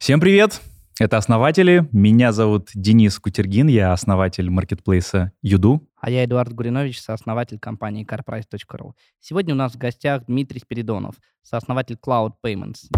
[0.00, 0.62] Всем привет!
[0.98, 1.86] Это основатели.
[1.92, 5.86] Меня зовут Денис Кутергин, я основатель маркетплейса Юду.
[6.00, 8.92] А я Эдуард Гуринович, сооснователь компании carprice.ru.
[9.20, 12.88] Сегодня у нас в гостях Дмитрий Спиридонов, сооснователь Cloud Payments.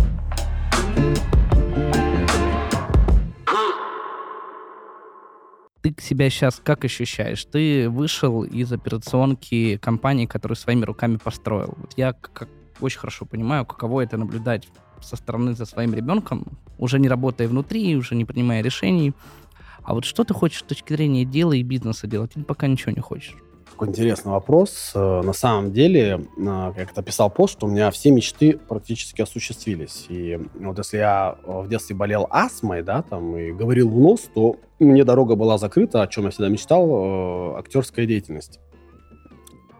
[5.80, 7.44] Ты себя сейчас как ощущаешь?
[7.46, 11.74] Ты вышел из операционки компании, которую своими руками построил.
[11.78, 12.48] Вот я как
[12.80, 14.69] очень хорошо понимаю, каково это наблюдать
[15.00, 16.46] со стороны за своим ребенком,
[16.79, 19.13] уже не работая внутри, уже не принимая решений.
[19.83, 22.93] А вот что ты хочешь с точки зрения дела и бизнеса делать, или пока ничего
[22.93, 23.37] не хочешь?
[23.73, 24.93] Такой интересный вопрос.
[24.95, 29.23] Э, на самом деле, э, как то писал пост, что у меня все мечты практически
[29.23, 30.07] осуществились.
[30.09, 34.57] И вот если я в детстве болел астмой, да, там, и говорил в нос, то
[34.79, 38.61] мне дорога была закрыта, о чем я всегда мечтал, э, актерская деятельность.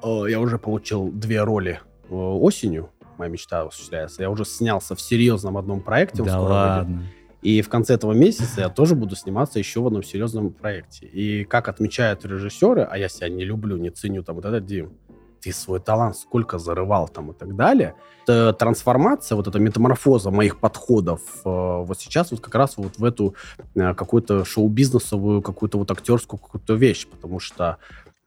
[0.03, 1.79] Я уже получил две роли
[2.11, 2.91] осенью
[3.23, 4.23] моя мечта осуществляется.
[4.23, 6.23] Я уже снялся в серьезном одном проекте.
[6.23, 6.97] Да ладно.
[6.99, 7.13] Выйдет.
[7.43, 11.07] И в конце этого месяца я тоже буду сниматься еще в одном серьезном проекте.
[11.07, 14.93] И как отмечают режиссеры, а я себя не люблю, не ценю, там, вот этот Дим,
[15.41, 17.97] ты свой талант сколько зарывал там и так далее.
[18.23, 23.05] Это трансформация, вот эта метаморфоза моих подходов э, вот сейчас вот как раз вот в
[23.05, 23.35] эту
[23.75, 27.79] э, какую-то шоу-бизнесовую, какую-то вот актерскую какую-то вещь, потому что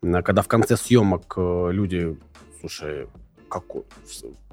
[0.03, 2.17] э, когда в конце съемок люди,
[2.59, 3.07] слушай,
[3.55, 3.83] какой?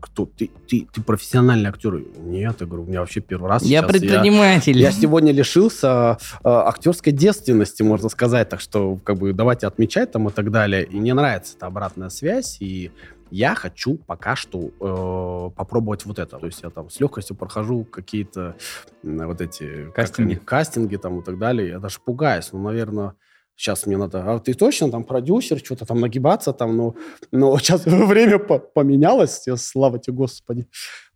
[0.01, 0.27] Кто?
[0.27, 2.05] Ты, ты, ты профессиональный актер?
[2.19, 4.79] Нет, я говорю, у меня вообще первый раз Я предприниматель.
[4.79, 10.13] Я, я сегодня лишился э, актерской девственности, можно сказать, так что как бы давайте отмечать
[10.13, 10.85] там и так далее.
[10.85, 12.93] И мне нравится эта обратная связь, и
[13.33, 16.39] я хочу пока что э, попробовать вот это.
[16.39, 18.55] То есть я там с легкостью прохожу какие-то
[19.03, 19.91] э, вот эти...
[19.91, 20.35] Кастинги.
[20.35, 21.71] Как, кастинги там и так далее.
[21.71, 22.51] Я даже пугаюсь.
[22.53, 23.15] Ну, наверное
[23.57, 26.97] сейчас мне надо, а ты точно там продюсер, что-то там нагибаться там, ну,
[27.31, 30.67] но сейчас время по поменялось, слава тебе, Господи,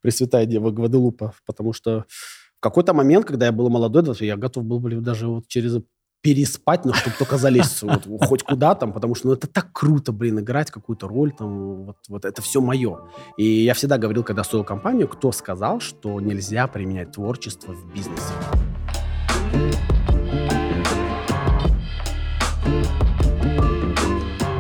[0.01, 2.05] Пресвятая Дева Гваделупа, потому что
[2.57, 5.79] в какой-то момент, когда я был молодой, я готов был бы даже вот через
[6.27, 10.11] переспать, но чтобы только залезть вот, хоть куда там, потому что ну, это так круто,
[10.11, 12.99] блин, играть какую-то роль, там, вот, вот это все мое.
[13.37, 18.33] И я всегда говорил, когда строил компанию, кто сказал, что нельзя применять творчество в бизнесе.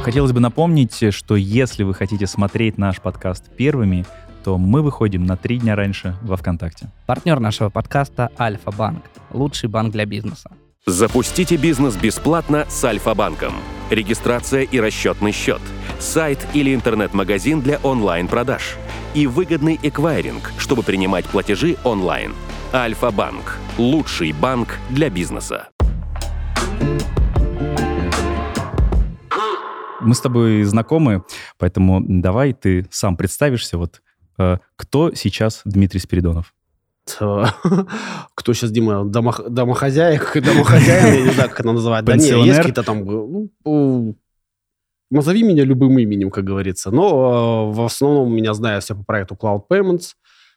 [0.06, 4.06] Хотелось бы напомнить, что если вы хотите смотреть наш подкаст первыми,
[4.44, 6.93] то мы выходим на три дня раньше во ВКонтакте.
[7.06, 9.03] Партнер нашего подкаста Альфа-Банк.
[9.33, 10.53] Лучший банк для бизнеса.
[10.87, 13.55] Запустите бизнес бесплатно с Альфа-банком.
[13.91, 15.61] Регистрация и расчетный счет.
[15.99, 18.77] Сайт или интернет-магазин для онлайн-продаж.
[19.15, 22.33] И выгодный эквайринг, чтобы принимать платежи онлайн.
[22.73, 23.59] Альфа-банк.
[23.77, 25.71] Лучший банк для бизнеса.
[30.00, 31.24] Мы с тобой знакомы,
[31.58, 33.78] поэтому давай ты сам представишься.
[33.78, 34.02] Вот
[34.38, 36.54] э, кто сейчас Дмитрий Спиридонов?
[38.34, 39.48] Кто сейчас, Дима, домох...
[39.48, 42.04] домохозяек, домохозяин, я не знаю, как это называть.
[42.04, 43.04] Да нет, есть какие-то там...
[43.04, 44.16] Ну,
[45.10, 46.90] назови меня любым именем, как говорится.
[46.90, 50.14] Но э, в основном меня знают все по проекту Cloud Payments.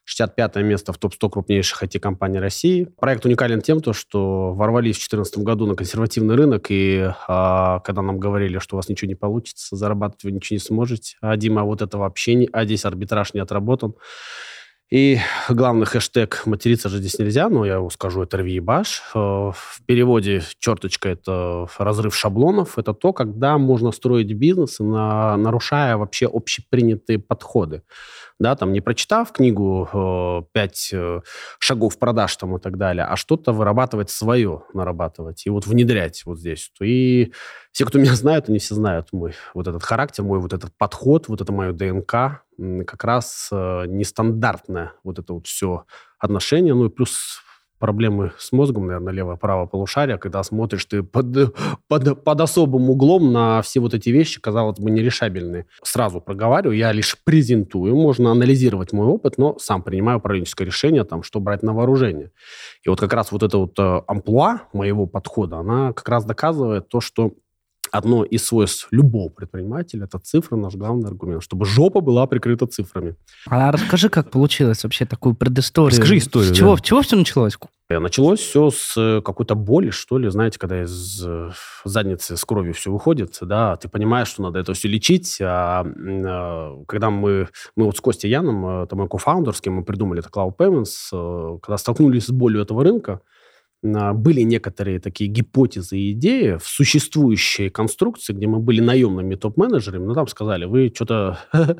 [0.09, 2.87] 65 место в топ-100 крупнейших IT-компаний России.
[2.99, 8.01] Проект уникален тем, то, что ворвались в 2014 году на консервативный рынок, и а, когда
[8.01, 11.63] нам говорили, что у вас ничего не получится, зарабатывать вы ничего не сможете, а Дима,
[11.63, 13.93] вот это вообще не, а здесь арбитраж не отработан.
[14.89, 19.03] И главный хэштег «материться же здесь нельзя», но я его скажу, это «рви баш».
[19.13, 22.79] Э, в переводе черточка– это разрыв шаблонов.
[22.79, 27.83] Это то, когда можно строить бизнес, на, нарушая вообще общепринятые подходы
[28.39, 31.21] да, там не прочитав книгу э, «Пять э,
[31.59, 36.39] шагов продаж» там и так далее, а что-то вырабатывать свое, нарабатывать и вот внедрять вот
[36.39, 36.71] здесь.
[36.81, 37.33] И
[37.71, 41.27] все, кто меня знают, они все знают мой вот этот характер, мой вот этот подход,
[41.27, 42.43] вот это мое ДНК,
[42.87, 45.85] как раз э, нестандартное вот это вот все
[46.17, 47.41] отношение, ну и плюс
[47.79, 51.55] проблемы с мозгом, наверное, лево-право полушария, когда смотришь ты под,
[51.87, 55.65] под, под особым углом на все вот эти вещи, казалось бы, нерешабельные.
[55.81, 61.23] Сразу проговариваю, я лишь презентую, можно анализировать мой опыт, но сам принимаю управленческое решение, там,
[61.23, 62.31] что брать на вооружение.
[62.83, 66.89] И вот как раз вот это вот э, амплуа моего подхода, она как раз доказывает
[66.89, 67.33] то, что
[67.91, 73.15] одно из свойств любого предпринимателя– это цифра, наш главный аргумент, чтобы жопа была прикрыта цифрами.
[73.47, 75.91] А расскажи, как получилось вообще такую предысторию?
[75.91, 76.53] Расскажи историю.
[76.53, 76.81] С чего, да.
[76.81, 77.57] чего все началось?
[77.89, 81.49] Началось все с э, какой-то боли, что ли, знаете, когда из э,
[81.85, 85.39] задницы с кровью все выходит, да, ты понимаешь, что надо это все лечить.
[85.41, 89.83] А, а когда мы, мы вот с Костей Яном, это мой кофаундер, с кем мы
[89.83, 93.21] придумали это Cloud Payments, когда столкнулись с болью этого рынка,
[93.81, 100.13] были некоторые такие гипотезы и идеи в существующей конструкции, где мы были наемными топ-менеджерами, но
[100.13, 101.39] там сказали, вы что-то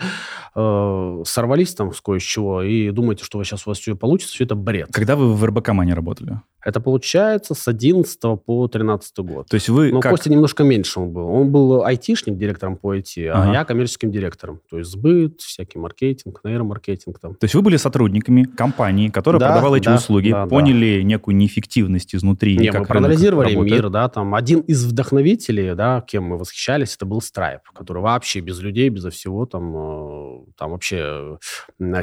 [0.56, 4.56] э, сорвались там с кое-чего и думаете, что сейчас у вас все получится, все это
[4.56, 4.90] бред.
[4.92, 6.40] Когда вы в РБК Мане работали?
[6.64, 9.48] Это получается с 11 по 13 год.
[9.48, 10.12] То есть вы Но как...
[10.12, 11.28] Костя немножко меньше он был.
[11.28, 13.54] Он был айтишник, директором по IT, а ага.
[13.54, 14.60] я коммерческим директором.
[14.70, 17.36] То есть сбыт, всякий маркетинг, нейромаркетинг там.
[17.36, 21.04] То есть вы были сотрудниками компании, которая да, продавала эти да, услуги, да, поняли да.
[21.04, 22.58] некую неэффективность изнутри.
[22.58, 27.20] Не, мы проанализировали мир, да, там один из вдохновителей, да, кем мы восхищались, это был
[27.20, 31.38] Stripe, который вообще без людей, безо всего там, э, там вообще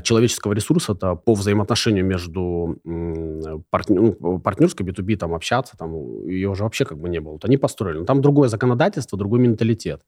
[0.02, 2.78] человеческого ресурса-то по взаимоотношению между
[3.70, 7.32] партнер, ну, партнерской B2B там общаться, там ее уже вообще как бы не было.
[7.32, 7.98] Вот они построили.
[7.98, 10.02] Но там другое законодательство, другой менталитет.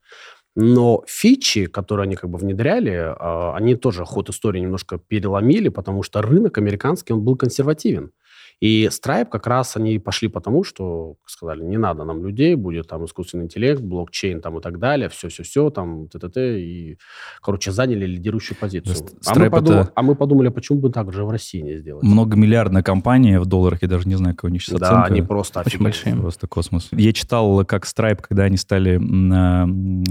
[0.55, 6.03] Но фичи, которые они как бы внедряли, а, они тоже ход истории немножко переломили, потому
[6.03, 8.11] что рынок американский, он был консервативен.
[8.61, 13.05] И Stripe как раз они пошли потому, что сказали, не надо нам людей, будет там
[13.05, 16.59] искусственный интеллект, блокчейн там и так далее, все-все-все, там т.т.т.
[16.59, 16.97] И,
[17.41, 18.97] короче, заняли лидирующую позицию.
[19.25, 19.91] А мы, подумали, это...
[19.95, 22.03] а мы подумали, почему бы так же в России не сделать?
[22.03, 25.09] Многомиллиардная компания в долларах, я даже не знаю, какой у них сейчас да, оценка.
[25.09, 26.15] Да, они просто Очень большие.
[26.15, 26.89] Просто космос.
[26.91, 28.97] Я читал, как Stripe, когда они стали,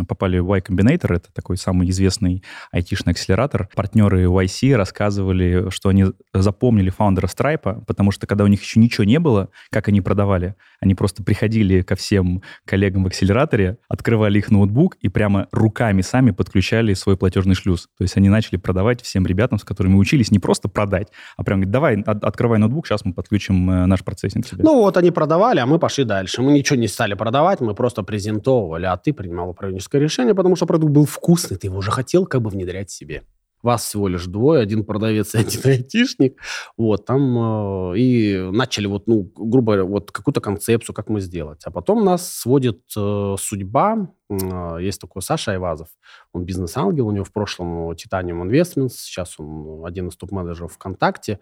[0.04, 2.42] попали в Y Combinator, это такой самый известный
[2.72, 8.48] айтишный акселератор, партнеры YC рассказывали, что они запомнили фаундера Stripe, потому что когда когда у
[8.48, 13.08] них еще ничего не было, как они продавали, они просто приходили ко всем коллегам в
[13.08, 17.88] акселераторе, открывали их ноутбук и прямо руками сами подключали свой платежный шлюз.
[17.98, 21.58] То есть они начали продавать всем ребятам, с которыми учились, не просто продать, а прям
[21.58, 24.62] говорить, давай, от, открывай ноутбук, сейчас мы подключим э, наш процессинг себе.
[24.62, 26.40] Ну вот они продавали, а мы пошли дальше.
[26.40, 30.66] Мы ничего не стали продавать, мы просто презентовывали, а ты принимал управленческое решение, потому что
[30.66, 33.24] продукт был вкусный, ты его уже хотел как бы внедрять себе
[33.62, 36.40] вас всего лишь двое, один продавец и один айтишник,
[36.76, 41.62] вот, там, э, и начали вот, ну, грубо говоря, вот какую-то концепцию, как мы сделать.
[41.64, 45.88] А потом нас сводит э, судьба, э, есть такой Саша Айвазов,
[46.32, 51.40] он бизнес-ангел, у него в прошлом Titanium Investments, сейчас он один из топ-менеджеров ВКонтакте,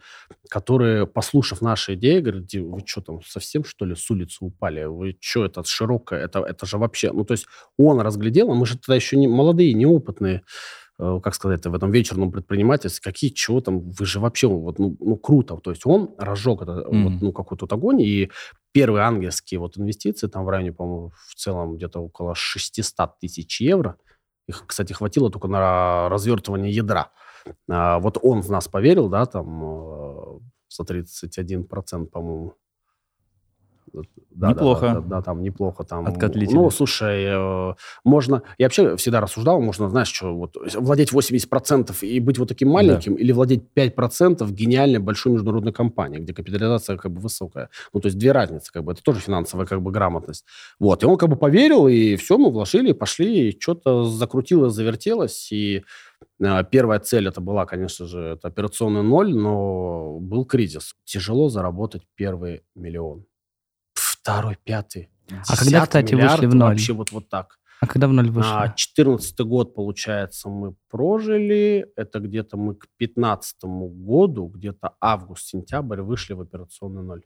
[0.48, 4.84] который, послушав наши идеи, говорит, вы что там, совсем, что ли, с улицы упали?
[4.84, 7.12] Вы что, это широкое, это, это же вообще...
[7.12, 7.46] Ну, то есть
[7.76, 10.42] он разглядел, а мы же тогда еще не молодые, неопытные,
[10.86, 14.96] Э, как сказать, в этом вечерном предпринимательстве, какие, чего там, вы же вообще, вот, ну,
[14.98, 15.56] ну круто.
[15.56, 17.02] То есть он разжег это, mm-hmm.
[17.04, 18.31] вот, ну, какой-то огонь, и
[18.72, 23.96] первые ангельские вот инвестиции, там в районе, по-моему, в целом где-то около 600 тысяч евро,
[24.48, 27.10] их, кстати, хватило только на развертывание ядра.
[27.69, 30.38] А, вот он в нас поверил, да, там, э,
[30.69, 32.54] за 31%, по-моему,
[34.31, 34.87] да, неплохо.
[34.87, 35.85] Да, да, да, там неплохо.
[35.85, 37.75] Там, От Ну, слушай, э,
[38.05, 38.43] можно...
[38.59, 43.15] Я вообще всегда рассуждал, можно, знаешь, что, вот, владеть 80% и быть вот таким маленьким,
[43.15, 43.21] да.
[43.21, 47.71] или владеть 5% гениальной большой международной компании, где капитализация как бы высокая.
[47.94, 50.44] Ну, то есть две разницы, как бы, это тоже финансовая как бы грамотность.
[50.79, 55.50] Вот, и он как бы поверил, и все, мы вложили, пошли, и что-то закрутилось, завертелось,
[55.50, 55.83] и
[56.41, 60.94] э, Первая цель это была, конечно же, это операционный ноль, но был кризис.
[61.05, 63.25] Тяжело заработать первый миллион
[64.26, 65.08] второй, пятый.
[65.49, 66.70] А когда, кстати, вышли в ноль?
[66.70, 67.58] Вообще вот, вот так.
[67.81, 68.50] А когда в ноль вышли?
[68.52, 71.87] А, 14 год, получается, мы прожили.
[71.96, 77.23] Это где-то мы к 15 году, где-то август-сентябрь вышли в операционный ноль.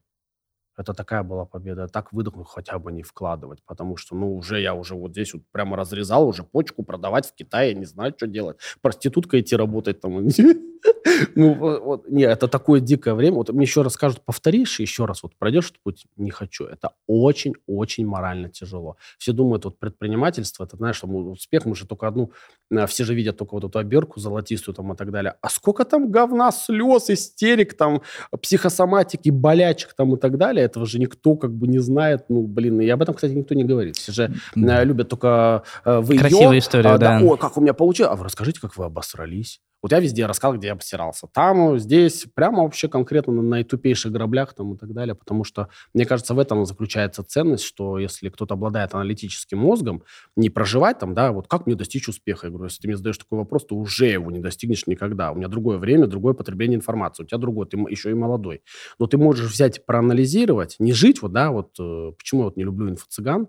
[0.77, 1.89] Это такая была победа.
[1.89, 5.43] Так выдохнул, хотя бы не вкладывать, потому что, ну, уже я уже вот здесь вот
[5.53, 8.57] прямо разрезал, уже почку продавать в Китае, не знаю, что делать.
[8.83, 10.29] Проститутка идти работать там.
[11.35, 13.37] Ну, вот, не, это такое дикое время.
[13.37, 16.65] Вот мне еще раз скажут, повторишь еще раз, вот пройдешь этот путь, не хочу.
[16.65, 18.97] Это очень-очень морально тяжело.
[19.19, 22.33] Все думают, вот предпринимательство, это, знаешь, там, успех, мы же только одну,
[22.71, 25.35] э, все же видят только вот эту оберку золотистую там и так далее.
[25.41, 28.03] А сколько там говна, слез, истерик, там,
[28.41, 32.25] психосоматики, болячек там и так далее, этого же никто как бы не знает.
[32.29, 33.97] Ну, блин, и об этом, кстати, никто не говорит.
[33.97, 34.85] Все же mm.
[34.85, 37.21] любят только э, вы Красивая ее, история, а, да.
[37.21, 37.27] да.
[37.27, 38.13] О, как у меня получилось.
[38.13, 39.61] А вы расскажите, как вы обосрались.
[39.83, 41.27] Вот я везде рассказал, где я постирался.
[41.33, 46.05] Там, здесь, прямо вообще конкретно на наитупейших граблях там и так далее, потому что, мне
[46.05, 50.03] кажется, в этом заключается ценность, что если кто-то обладает аналитическим мозгом,
[50.37, 52.47] не проживать там, да, вот как мне достичь успеха?
[52.47, 55.33] Я говорю, если ты мне задаешь такой вопрос, то уже его не достигнешь никогда.
[55.33, 58.63] У меня другое время, другое потребление информации, у тебя другое, ты еще и молодой.
[58.99, 62.65] Но ты можешь взять, проанализировать, не жить вот, да, вот, э, почему я вот не
[62.65, 63.49] люблю инфо-цыган,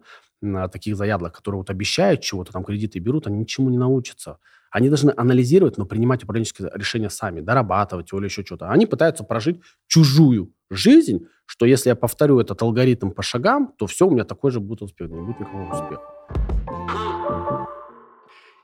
[0.71, 4.37] таких заядлых, которые вот обещают чего-то, там кредиты берут, они ничему не научатся.
[4.71, 8.69] Они должны анализировать, но принимать управленческие решения сами, дорабатывать или еще что-то.
[8.69, 14.07] Они пытаются прожить чужую жизнь, что если я повторю этот алгоритм по шагам, то все,
[14.07, 16.01] у меня такой же будет успех, не будет никакого успеха.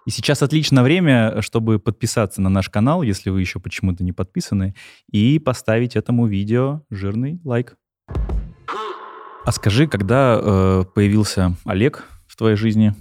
[0.06, 4.74] И сейчас отличное время, чтобы подписаться на наш канал, если вы еще почему-то не подписаны,
[5.12, 7.76] и поставить этому видео жирный лайк.
[8.08, 12.96] А скажи, когда э, появился Олег в твоей жизни,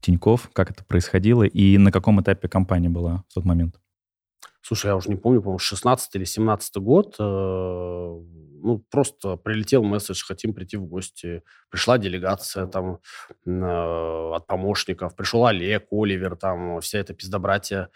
[0.00, 3.76] Тиньков, как это происходило и на каком этапе компания была в тот момент?
[4.62, 7.14] Слушай, я уже не помню, по-моему, 16 или 17 год.
[7.20, 11.44] Э, ну, просто прилетел месседж, хотим прийти в гости.
[11.70, 12.98] Пришла делегация там
[13.46, 15.14] э, от помощников.
[15.14, 17.90] Пришел Олег, Оливер, там вся эта пиздобратья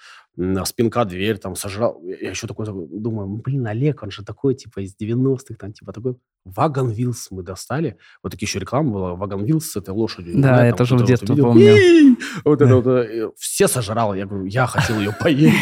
[0.64, 2.00] спинка дверь, там, сожрал.
[2.02, 6.16] Я еще такой думаю, блин, Олег, он же такой, типа, из 90-х, там, типа, такой...
[6.44, 7.98] Вагон Вилс мы достали.
[8.22, 9.14] Вот такие еще реклама была.
[9.14, 10.40] Вагон Вилс с этой лошадью.
[10.40, 12.16] Да, да я тоже в детстве вот помню.
[12.44, 12.86] Вот это вот.
[12.86, 14.14] Э, все сожрал.
[14.14, 15.54] Я говорю, я хотел ее поесть.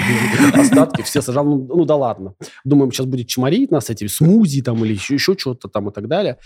[0.54, 1.44] Остатки все сожрал.
[1.44, 2.34] Ну, ну да ладно.
[2.64, 6.06] Думаем, сейчас будет чморить нас этими смузи там или еще, еще что-то там и так
[6.06, 6.38] далее.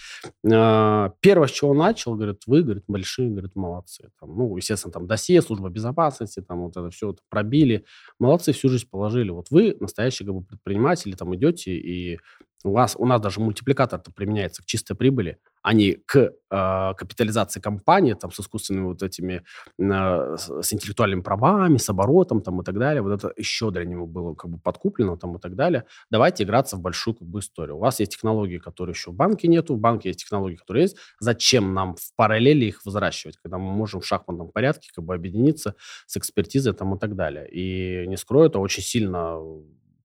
[0.50, 4.10] А, первое, с чего начал, говорит, вы, говорит, большие, говорит, молодцы.
[4.18, 7.84] Там, ну, естественно, там досье, служба безопасности, там вот это все пробили
[8.22, 9.30] молодцы, всю жизнь положили.
[9.30, 12.18] Вот вы, настоящие как бы, предприниматели, там идете, и
[12.64, 17.60] у, вас, у нас даже мультипликатор-то применяется к чистой прибыли, а не к э, капитализации
[17.60, 19.44] компании, там, с искусственными вот этими,
[19.78, 23.02] э, с интеллектуальными правами, с оборотом, там, и так далее.
[23.02, 25.84] Вот это еще для него было как бы подкуплено, там, и так далее.
[26.10, 27.76] Давайте играться в большую как бы историю.
[27.76, 30.96] У вас есть технологии, которые еще в банке нету, в банке есть технологии, которые есть.
[31.20, 35.74] Зачем нам в параллели их взращивать, когда мы можем в шахматном порядке как бы объединиться
[36.06, 37.48] с экспертизой, там, и так далее.
[37.50, 39.38] И не скрою, это очень сильно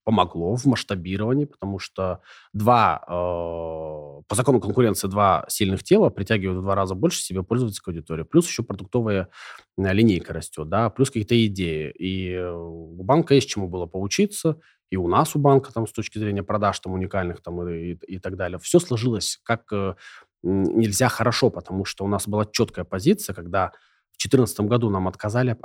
[0.07, 2.21] помогло в масштабировании, потому что
[2.53, 3.11] два, э,
[4.25, 8.23] по закону конкуренции, два сильных тела притягивают в два раза больше себе пользовательской аудитории.
[8.23, 9.27] Плюс еще продуктовая
[9.77, 11.91] э, линейка растет, да, плюс какие-то идеи.
[11.99, 15.91] И э, у банка есть чему было поучиться, и у нас у банка там с
[15.91, 18.59] точки зрения продаж там уникальных там и, и, и так далее.
[18.59, 19.95] Все сложилось как э,
[20.41, 23.73] нельзя хорошо, потому что у нас была четкая позиция, когда
[24.13, 25.57] в 2014 году нам отказали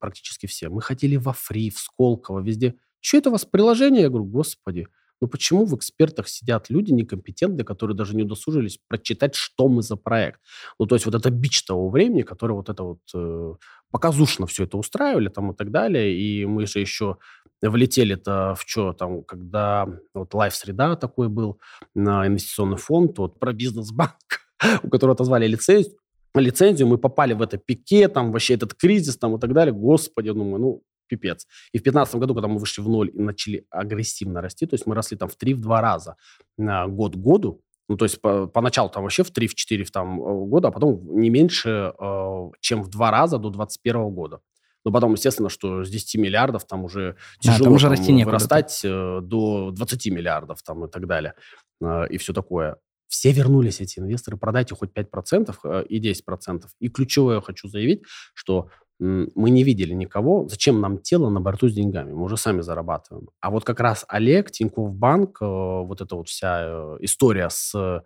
[0.00, 0.68] практически все.
[0.68, 2.74] Мы хотели во Фри, в Сколково, везде.
[3.04, 4.02] Что это у вас приложение?
[4.02, 4.88] Я говорю, господи,
[5.20, 9.96] ну почему в экспертах сидят люди некомпетентные, которые даже не удосужились прочитать, что мы за
[9.96, 10.40] проект?
[10.78, 13.54] Ну, то есть вот это бич того времени, который вот это вот э,
[13.90, 16.18] показушно все это устраивали там и так далее.
[16.18, 17.18] И мы же еще
[17.60, 21.60] влетели-то в что там, когда вот лайф-среда такой был,
[21.94, 24.16] на инвестиционный фонд, вот про бизнес-банк,
[24.82, 25.94] у которого отозвали лицензию,
[26.34, 29.74] лицензию, мы попали в это пике, там вообще этот кризис там и так далее.
[29.74, 31.46] Господи, думаю, ну, пипец.
[31.72, 34.86] И в 2015 году, когда мы вышли в ноль и начали агрессивно расти, то есть
[34.86, 36.16] мы росли там в 3-2 раза
[36.56, 40.46] на год году, ну, то есть по, поначалу там вообще в 3-4 в там, э,
[40.46, 44.40] года, а потом не меньше, э, чем в два раза до 2021 года.
[44.84, 48.80] Но потом, естественно, что с 10 миллиардов там уже тяжело да, там уже там, вырастать
[48.84, 51.34] э, до 20 миллиардов там, и так далее.
[51.82, 52.76] Э, и все такое.
[53.08, 56.64] Все вернулись, эти инвесторы, продайте хоть 5% э, и 10%.
[56.80, 58.02] И ключевое хочу заявить,
[58.34, 58.68] что
[59.00, 60.46] мы не видели никого.
[60.48, 62.12] Зачем нам тело на борту с деньгами?
[62.12, 63.28] Мы уже сами зарабатываем.
[63.40, 68.02] А вот как раз Олег, Тинькофф Банк, э, вот эта вот вся э, история с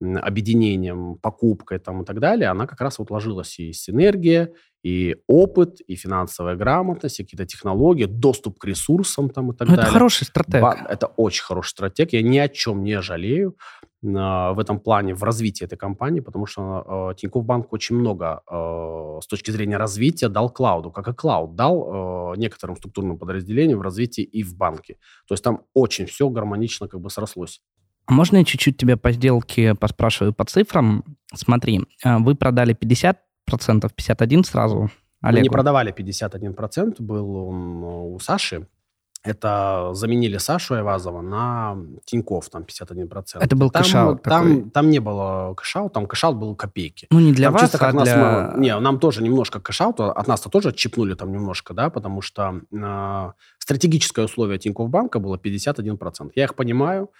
[0.00, 5.80] объединением, покупкой там и так далее, она как раз вот ложилась и синергия, и опыт,
[5.86, 9.88] и финансовая грамотность, и какие-то технологии, доступ к ресурсам там и так Но ну, далее.
[9.88, 10.64] Это хороший стратег.
[10.88, 12.14] Это очень хороший стратег.
[12.14, 13.56] Я ни о чем не жалею
[14.02, 19.18] в этом плане, в развитии этой компании, потому что э, Тинькофф Банк очень много э,
[19.22, 23.82] с точки зрения развития дал клауду, как и клауд дал э, некоторым структурным подразделениям в
[23.82, 24.96] развитии и в банке.
[25.28, 27.60] То есть там очень все гармонично как бы срослось.
[28.06, 31.04] А можно я чуть-чуть тебя по сделке поспрашиваю по цифрам?
[31.34, 33.16] Смотри, вы продали 50%,
[33.50, 34.90] 51% сразу
[35.20, 35.40] Олегу.
[35.40, 38.66] Мы не продавали 51%, был он у Саши.
[39.22, 43.38] Это заменили Сашу Айвазова на Тиньков, там 51%.
[43.40, 44.70] Это был там, cash-out там, такой.
[44.70, 47.06] там не было cash-out, там cash-out был копейки.
[47.10, 48.16] Ну, не для там вас, а для...
[48.16, 52.62] Нас, не, нам тоже немножко cash-out, от нас-то тоже щипнули там немножко, да, потому что
[52.72, 56.30] э, стратегическое условие Тинькофф банка было 51%.
[56.34, 57.10] Я их понимаю,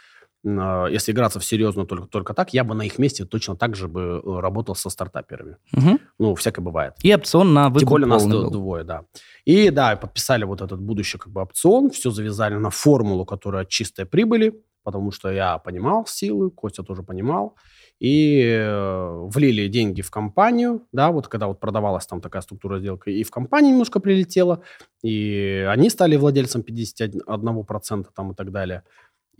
[0.43, 3.89] если играться в серьезную только, только так, я бы на их месте точно так же
[3.89, 5.57] бы э, работал со стартаперами.
[5.77, 5.99] Угу.
[6.19, 6.95] Ну, всякое бывает.
[7.03, 8.51] И опцион на выкуп Тем более нас был.
[8.51, 9.05] двое, да.
[9.45, 13.69] И да, подписали вот этот будущий как бы опцион, все завязали на формулу, которая от
[13.69, 17.57] чистой прибыли, потому что я понимал силы, Костя тоже понимал.
[17.99, 23.11] И э, влили деньги в компанию, да, вот когда вот продавалась там такая структура сделки,
[23.11, 24.63] и в компанию немножко прилетело,
[25.03, 28.85] и они стали владельцем 51% там и так далее.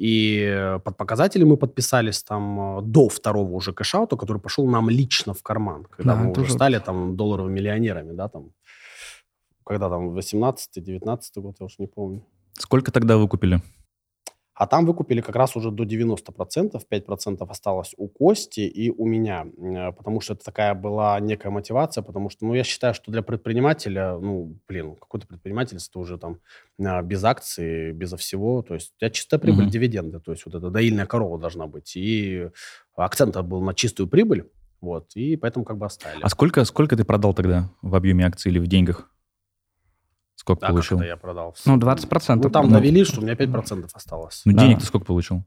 [0.01, 5.35] И под показатели мы подписались там э, до второго уже кэшаута, который пошел нам лично
[5.35, 8.51] в карман, когда да, мы уже стали там долларовыми миллионерами, да, там,
[9.63, 12.25] когда там 18-19 год, я уж не помню.
[12.59, 13.61] Сколько тогда вы купили?
[14.61, 19.47] А там выкупили как раз уже до 90%, 5% осталось у Кости и у меня,
[19.97, 24.19] потому что это такая была некая мотивация, потому что, ну, я считаю, что для предпринимателя,
[24.19, 26.41] ну, блин, какой-то предпринимательство уже там
[26.79, 29.71] а, без акций, безо всего, то есть у тебя чистая прибыль, mm-hmm.
[29.71, 32.51] дивиденды, то есть вот эта доильная корова должна быть, и
[32.97, 34.45] акцент был на чистую прибыль,
[34.83, 36.21] вот, и поэтому как бы оставили.
[36.23, 39.11] А сколько, сколько ты продал тогда в объеме акций или в деньгах?
[40.55, 40.99] Сколько а получил?
[40.99, 41.57] Как это я продал?
[41.65, 42.41] Ну, 20%.
[42.43, 44.43] Ну, там ну, довели, что у меня 5% осталось.
[44.45, 44.63] Ну, да.
[44.63, 45.45] денег ты сколько получил?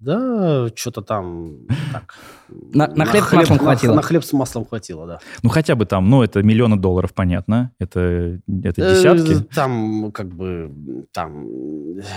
[0.00, 2.14] Да, что-то там так.
[2.48, 3.90] На, на, на хлеб с маслом хватило.
[3.92, 5.20] На, на хлеб с маслом хватило, да.
[5.42, 7.72] Ну, хотя бы там, ну, это миллионы долларов, понятно.
[7.78, 9.44] Это, это э, десятки.
[9.54, 11.46] Там, как бы, там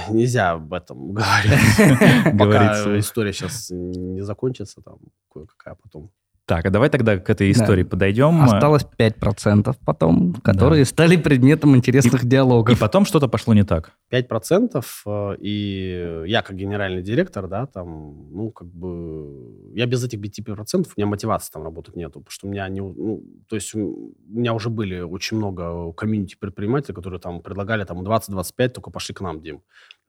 [0.09, 1.53] нельзя об этом говорить.
[2.37, 4.97] Пока история сейчас не закончится, там
[5.31, 6.09] кое-какая потом
[6.47, 7.89] так, а давай тогда к этой истории да.
[7.89, 8.41] подойдем.
[8.41, 10.89] Осталось 5% потом, которые да.
[10.89, 12.75] стали предметом интересных и, диалогов.
[12.75, 13.91] И потом что-то пошло не так.
[14.13, 20.19] 5%, э, и я как генеральный директор, да, там, ну, как бы, я без этих
[20.19, 23.75] 5%, у меня мотивации там работать нету, потому что у меня не, ну, то есть
[23.75, 29.13] у меня уже были очень много комьюнити предпринимателей, которые там предлагали там 20-25, только пошли
[29.13, 29.61] к нам, Дим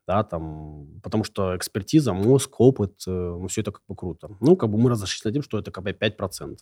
[0.09, 4.29] да, там, потому что экспертиза, мозг, опыт, э, ну, все это как бы круто.
[4.41, 6.57] Ну, как бы мы разошлись над тем, что это как бы 5%.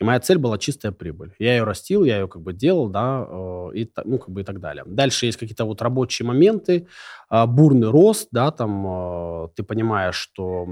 [0.00, 1.32] И моя цель была чистая прибыль.
[1.40, 4.44] Я ее растил, я ее как бы делал, да, э, и, ну, как бы и
[4.44, 4.84] так далее.
[4.86, 6.86] Дальше есть какие-то вот рабочие моменты,
[7.30, 10.66] э, бурный рост, да, там, э, ты понимаешь, что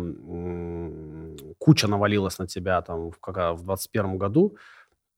[1.58, 4.56] куча навалилась на тебя там в, как, в 2021 году,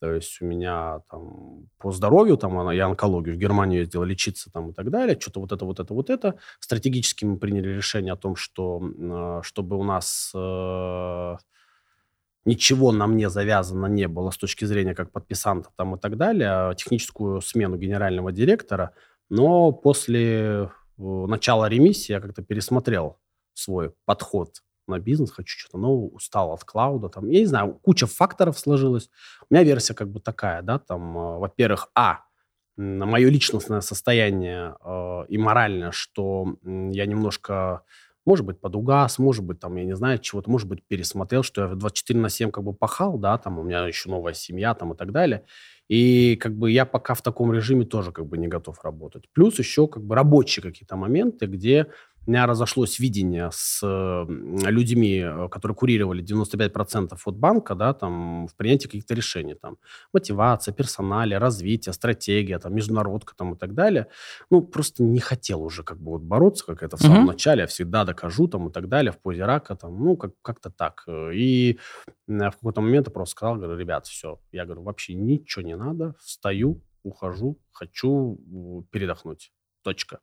[0.04, 4.68] то есть у меня там по здоровью, там я онкологию в Германию ездил лечиться там
[4.68, 6.34] и так далее, что-то вот это, вот это, вот это.
[6.60, 11.36] Стратегически мы приняли решение о том, что э, чтобы у нас э,
[12.44, 16.50] ничего на мне завязано не было с точки зрения как подписанта там и так далее,
[16.50, 18.90] а техническую смену генерального директора,
[19.30, 20.68] но после э,
[20.98, 23.16] начала ремиссии я как-то пересмотрел
[23.54, 28.06] свой подход на бизнес, хочу что-то нового, устал от клауда, там, я не знаю, куча
[28.06, 29.10] факторов сложилась.
[29.48, 32.20] У меня версия как бы такая, да, там, э, во-первых, а,
[32.76, 37.82] на мое личностное состояние э, и моральное, что я немножко,
[38.26, 41.68] может быть, подугас, может быть, там, я не знаю, чего-то, может быть, пересмотрел, что я
[41.68, 44.96] 24 на 7 как бы пахал, да, там, у меня еще новая семья, там, и
[44.96, 45.44] так далее.
[45.88, 49.24] И как бы я пока в таком режиме тоже как бы не готов работать.
[49.32, 51.88] Плюс еще как бы рабочие какие-то моменты, где
[52.26, 58.54] у меня разошлось видение с людьми, э, которые курировали 95% от банка, да, там, в
[58.56, 59.76] принятии каких-то решений, там,
[60.12, 64.06] мотивация, персонале, развитие, стратегия, там, международка, там, и так далее.
[64.50, 67.32] Ну, просто не хотел уже, как бы, вот бороться, как это в самом mm-hmm.
[67.32, 70.70] начале, я всегда докажу, там, и так далее, в позе рака, там, ну, как- как-то
[70.70, 71.04] так.
[71.08, 71.78] И
[72.26, 76.14] в какой-то момент я просто сказал, говорю, ребят, все, я говорю, вообще ничего не надо,
[76.20, 78.38] встаю, ухожу, хочу
[78.90, 79.52] передохнуть.
[79.82, 80.20] Точка.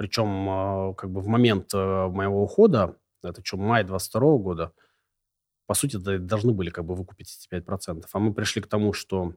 [0.00, 4.72] Причем а, как бы в момент э, моего ухода, это что, май 22 года,
[5.66, 8.06] по сути, должны были как бы выкупить эти 5%.
[8.10, 9.34] А мы пришли к тому, что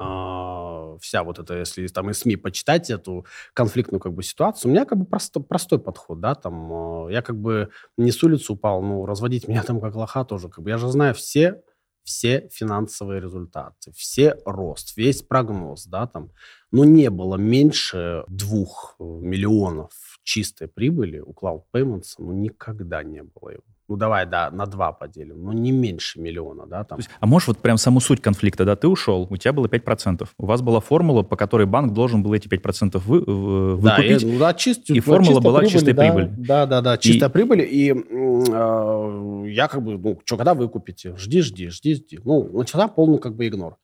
[0.00, 4.74] э, вся вот эта, если там и СМИ почитать эту конфликтную как бы ситуацию, у
[4.74, 8.54] меня как бы просто, простой подход, да, там, э, я как бы не с улицы
[8.54, 11.62] упал, ну, разводить меня там как лоха тоже, как бы, я же знаю все
[12.06, 16.30] все финансовые результаты, все рост, весь прогноз, да, там,
[16.70, 19.90] но не было меньше двух э, миллионов
[20.22, 24.92] чистой прибыли у Cloud Payments, ну, никогда не было его ну давай, да, на два
[24.92, 26.98] поделим, но не меньше миллиона, да, там.
[26.98, 30.26] Есть, а можешь вот прям саму суть конфликта, да, ты ушел, у тебя было 5%,
[30.38, 34.32] у вас была формула, по которой банк должен был эти 5% вы, выкупить, да, и,
[34.32, 36.34] ну, да, чист, и формула была прибыли, чистой да, прибыли.
[36.36, 37.32] Да, да, да, чистая и...
[37.32, 41.14] прибыль, и э, я как бы, ну, что, когда выкупите?
[41.16, 42.18] Жди, жди, жди, жди.
[42.24, 43.76] Ну, начала полный как бы игнор.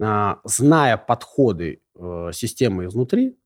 [0.00, 3.36] А, зная подходы э, системы изнутри,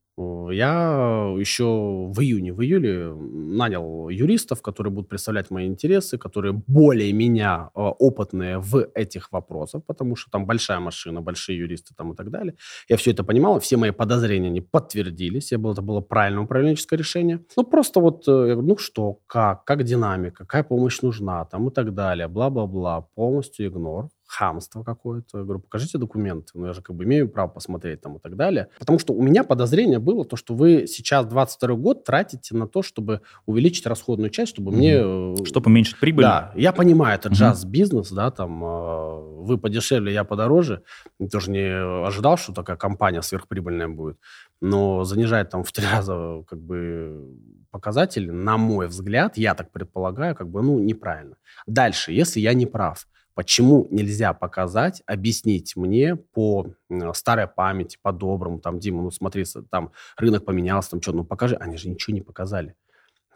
[0.52, 7.12] я еще в июне, в июле нанял юристов, которые будут представлять мои интересы, которые более
[7.12, 12.16] меня э, опытные в этих вопросах, потому что там большая машина, большие юристы там и
[12.16, 12.54] так далее.
[12.88, 16.98] Я все это понимал, все мои подозрения не подтвердились, я был, это было правильное управленческое
[16.98, 17.44] решение.
[17.56, 21.94] Ну, просто вот, э, ну что, как, как динамика, какая помощь нужна, там и так
[21.94, 25.38] далее, бла-бла-бла, полностью игнор хамство какое-то.
[25.38, 26.52] Я говорю, покажите документы.
[26.54, 28.68] Ну, я же как бы имею право посмотреть там и так далее.
[28.78, 32.82] Потому что у меня подозрение было то, что вы сейчас 22 год тратите на то,
[32.82, 35.34] чтобы увеличить расходную часть, чтобы mm-hmm.
[35.34, 35.46] мне...
[35.46, 36.24] Чтобы уменьшить прибыль.
[36.24, 40.82] Да, я понимаю, это джаз-бизнес, да, там э, вы подешевле, я подороже.
[41.18, 44.18] Я тоже не ожидал, что такая компания сверхприбыльная будет.
[44.60, 47.34] Но занижать там в три раза как бы
[47.70, 51.36] показатели, на мой взгляд, я так предполагаю, как бы, ну, неправильно.
[51.66, 53.06] Дальше, если я не прав,
[53.38, 56.72] Почему нельзя показать, объяснить мне по
[57.12, 61.54] старой памяти, по-доброму, там, Дима, ну смотри, там рынок поменялся, там что, ну покажи.
[61.54, 62.74] Они же ничего не показали.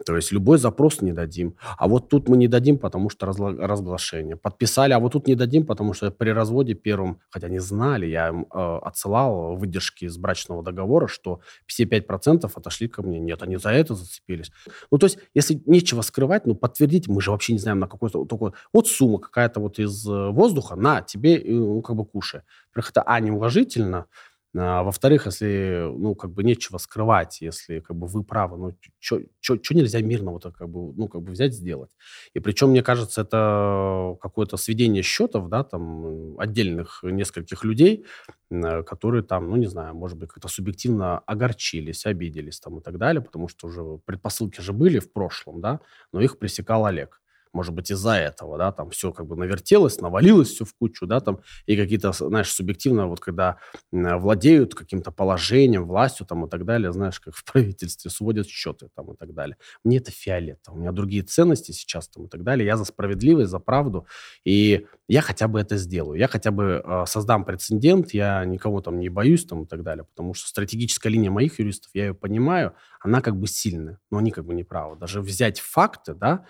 [0.05, 1.55] То есть любой запрос не дадим.
[1.77, 4.35] А вот тут мы не дадим, потому что разгла- разглашение.
[4.35, 8.29] Подписали, а вот тут не дадим, потому что при разводе первым, хотя не знали, я
[8.29, 13.19] им э, отсылал выдержки из брачного договора, что все 5% отошли ко мне.
[13.19, 14.51] Нет, они за это зацепились.
[14.91, 18.25] Ну, то есть, если нечего скрывать, ну, подтвердить, мы же вообще не знаем, на какой-то...
[18.25, 22.41] Только, вот сумма какая-то вот из э, воздуха, на, тебе, ну, как бы кушай.
[22.69, 24.07] Во-первых, это, а, неуважительно,
[24.55, 29.73] а, во-вторых, если, ну, как бы нечего скрывать, если, как бы, вы правы, ну, что
[29.73, 31.89] нельзя мирно вот так, как бы, ну, как бы взять, сделать?
[32.35, 38.05] И причем, мне кажется, это какое-то сведение счетов, да, там, отдельных нескольких людей,
[38.85, 43.21] которые там, ну, не знаю, может быть, как-то субъективно огорчились, обиделись там и так далее,
[43.23, 45.79] потому что уже предпосылки же были в прошлом, да,
[46.11, 47.22] но их пресекал Олег
[47.53, 51.19] может быть, из-за этого, да, там все как бы навертелось, навалилось все в кучу, да,
[51.19, 53.57] там, и какие-то, знаешь, субъективно, вот когда
[53.91, 59.11] владеют каким-то положением, властью, там, и так далее, знаешь, как в правительстве сводят счеты, там,
[59.13, 59.57] и так далее.
[59.83, 63.51] Мне это фиолетово, у меня другие ценности сейчас, там, и так далее, я за справедливость,
[63.51, 64.07] за правду,
[64.43, 68.99] и я хотя бы это сделаю, я хотя бы э, создам прецедент, я никого там
[68.99, 72.73] не боюсь, там, и так далее, потому что стратегическая линия моих юристов, я ее понимаю,
[72.99, 74.95] она как бы сильная, но они как бы не правы.
[74.95, 76.45] Даже взять факты, да,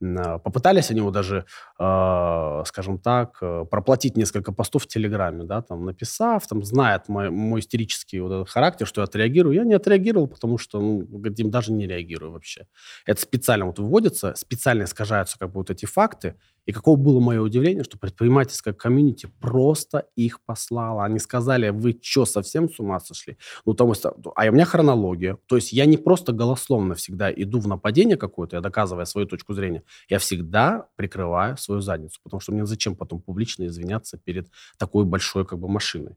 [0.00, 1.44] попытались они его даже,
[1.78, 7.30] э, скажем так, э, проплатить несколько постов в Телеграме, да, там, написав, там, знает мой,
[7.30, 9.54] мой истерический вот этот характер, что я отреагирую.
[9.54, 12.66] Я не отреагировал, потому что, ну, говорим, даже не реагирую вообще.
[13.06, 16.36] Это специально вот выводится, специально искажаются как бы вот эти факты,
[16.68, 21.02] и каково было мое удивление, что предпринимательская комьюнити просто их послала.
[21.02, 23.38] Они сказали, вы что, совсем с ума сошли?
[23.64, 25.38] Ну, потому что, а у меня хронология.
[25.46, 29.54] То есть я не просто голословно всегда иду в нападение какое-то, я доказывая свою точку
[29.54, 29.82] зрения.
[30.10, 35.46] Я всегда прикрываю свою задницу, потому что мне зачем потом публично извиняться перед такой большой
[35.46, 36.16] как бы машиной.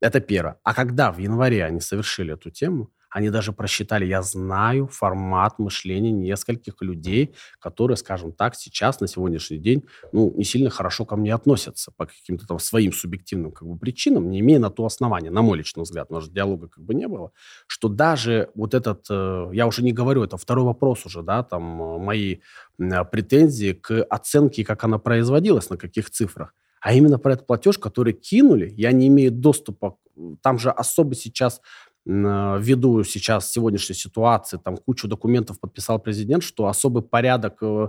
[0.00, 0.56] Это первое.
[0.64, 6.12] А когда в январе они совершили эту тему, они даже просчитали, я знаю формат мышления
[6.12, 11.34] нескольких людей, которые, скажем так, сейчас, на сегодняшний день, ну, не сильно хорошо ко мне
[11.34, 15.42] относятся по каким-то там своим субъективным как бы причинам, не имея на то основания, на
[15.42, 17.32] мой личный взгляд, у же диалога как бы не было,
[17.66, 21.82] что даже вот этот, э, я уже не говорю, это второй вопрос уже, да, там,
[21.82, 22.38] э, мои
[23.10, 28.12] претензии к оценке, как она производилась, на каких цифрах, а именно про этот платеж, который
[28.12, 29.96] кинули, я не имею доступа,
[30.42, 31.60] там же особо сейчас
[32.06, 37.88] ввиду сейчас сегодняшней ситуации, там кучу документов подписал президент, что особый порядок э,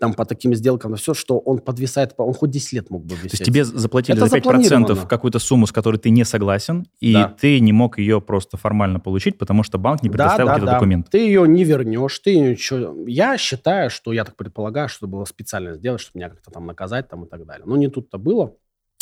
[0.00, 3.30] там по таким сделкам, все, что он подвисает, он хоть 10 лет мог бы висеть.
[3.32, 7.12] То есть тебе заплатили Это за 5% какую-то сумму, с которой ты не согласен, и
[7.12, 7.36] да.
[7.38, 10.72] ты не мог ее просто формально получить, потому что банк не предоставил да, да, какие-то
[10.72, 10.78] да.
[10.78, 11.10] документы.
[11.10, 12.94] Ты ее не вернешь, ты ничего...
[13.08, 16.66] Я считаю, что, я так предполагаю, что это было специально сделать, чтобы меня как-то там
[16.66, 17.66] наказать там и так далее.
[17.66, 18.54] Но не тут-то было,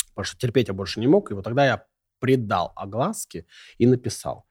[0.09, 1.83] потому что терпеть я больше не мог, и вот тогда я
[2.19, 3.45] придал огласке
[3.77, 4.45] и написал.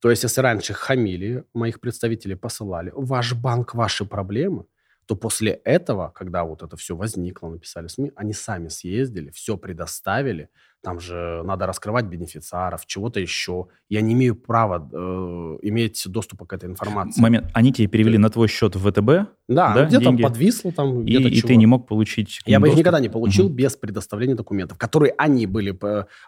[0.00, 4.66] То есть, если раньше хамили, моих представителей посылали, ваш банк, ваши проблемы,
[5.06, 10.50] то после этого, когда вот это все возникло, написали СМИ, они сами съездили, все предоставили,
[10.82, 13.66] там же надо раскрывать бенефициаров, чего-то еще.
[13.88, 14.96] Я не имею права э,
[15.62, 17.20] иметь доступа к этой информации.
[17.20, 17.48] Момент.
[17.52, 18.20] Они тебе перевели ты...
[18.20, 19.30] на твой счет в ВТБ?
[19.48, 20.22] Да, да где-то деньги?
[20.22, 21.04] подвисло там.
[21.04, 23.54] И, и ты не мог получить Я бы их никогда не получил угу.
[23.54, 25.76] без предоставления документов, которые они были,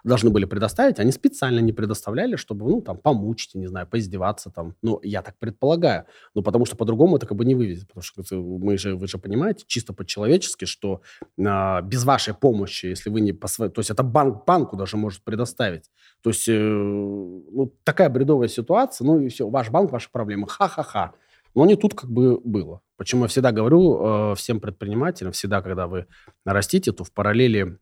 [0.03, 0.99] должны были предоставить.
[0.99, 4.75] Они специально не предоставляли, чтобы, ну, там, помучить, не знаю, поиздеваться там.
[4.81, 6.05] Ну, я так предполагаю.
[6.35, 7.87] Ну, потому что по-другому это как бы не вывезет.
[7.87, 11.01] Потому что мы же, вы же понимаете, чисто по-человечески, что
[11.37, 13.71] э, без вашей помощи, если вы не по своей...
[13.71, 15.85] То есть это банк банку даже может предоставить.
[16.21, 21.13] То есть, э, ну, такая бредовая ситуация, ну и все, ваш банк, ваши проблемы, ха-ха-ха.
[21.55, 22.81] Но не тут как бы было.
[22.97, 26.05] Почему я всегда говорю э, всем предпринимателям, всегда, когда вы
[26.45, 27.77] растите, то в параллели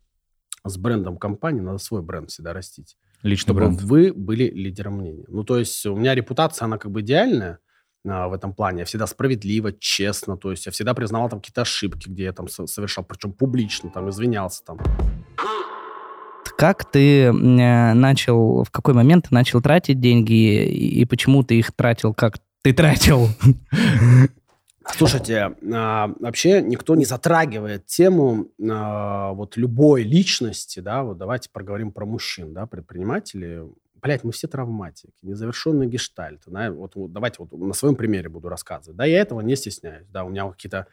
[0.64, 2.98] с брендом компании надо свой бренд всегда растить.
[3.24, 3.82] Личный чтобы бренд.
[3.82, 5.26] вы были лидером мнения.
[5.28, 7.58] Ну, то есть у меня репутация, она как бы идеальная
[8.08, 8.80] а, в этом плане.
[8.80, 10.38] Я всегда справедливо, честно.
[10.38, 14.10] То есть я всегда признавал там какие-то ошибки, где я там совершал, причем публично, там,
[14.10, 14.80] извинялся там.
[16.60, 21.72] Как ты э, начал, в какой момент ты начал тратить деньги и почему ты их
[21.72, 23.30] тратил, как ты тратил?
[24.86, 31.94] Слушайте, а, вообще никто не затрагивает тему а, вот любой личности, да, вот давайте проговорим
[31.94, 33.64] про мужчин, да, предприниматели.
[34.02, 36.42] Блять, мы все травматики, незавершенный гештальт.
[36.46, 38.98] Да, вот, вот давайте вот на своем примере буду рассказывать.
[38.98, 40.08] Да, я этого не стесняюсь.
[40.10, 40.88] Да, у меня какие-то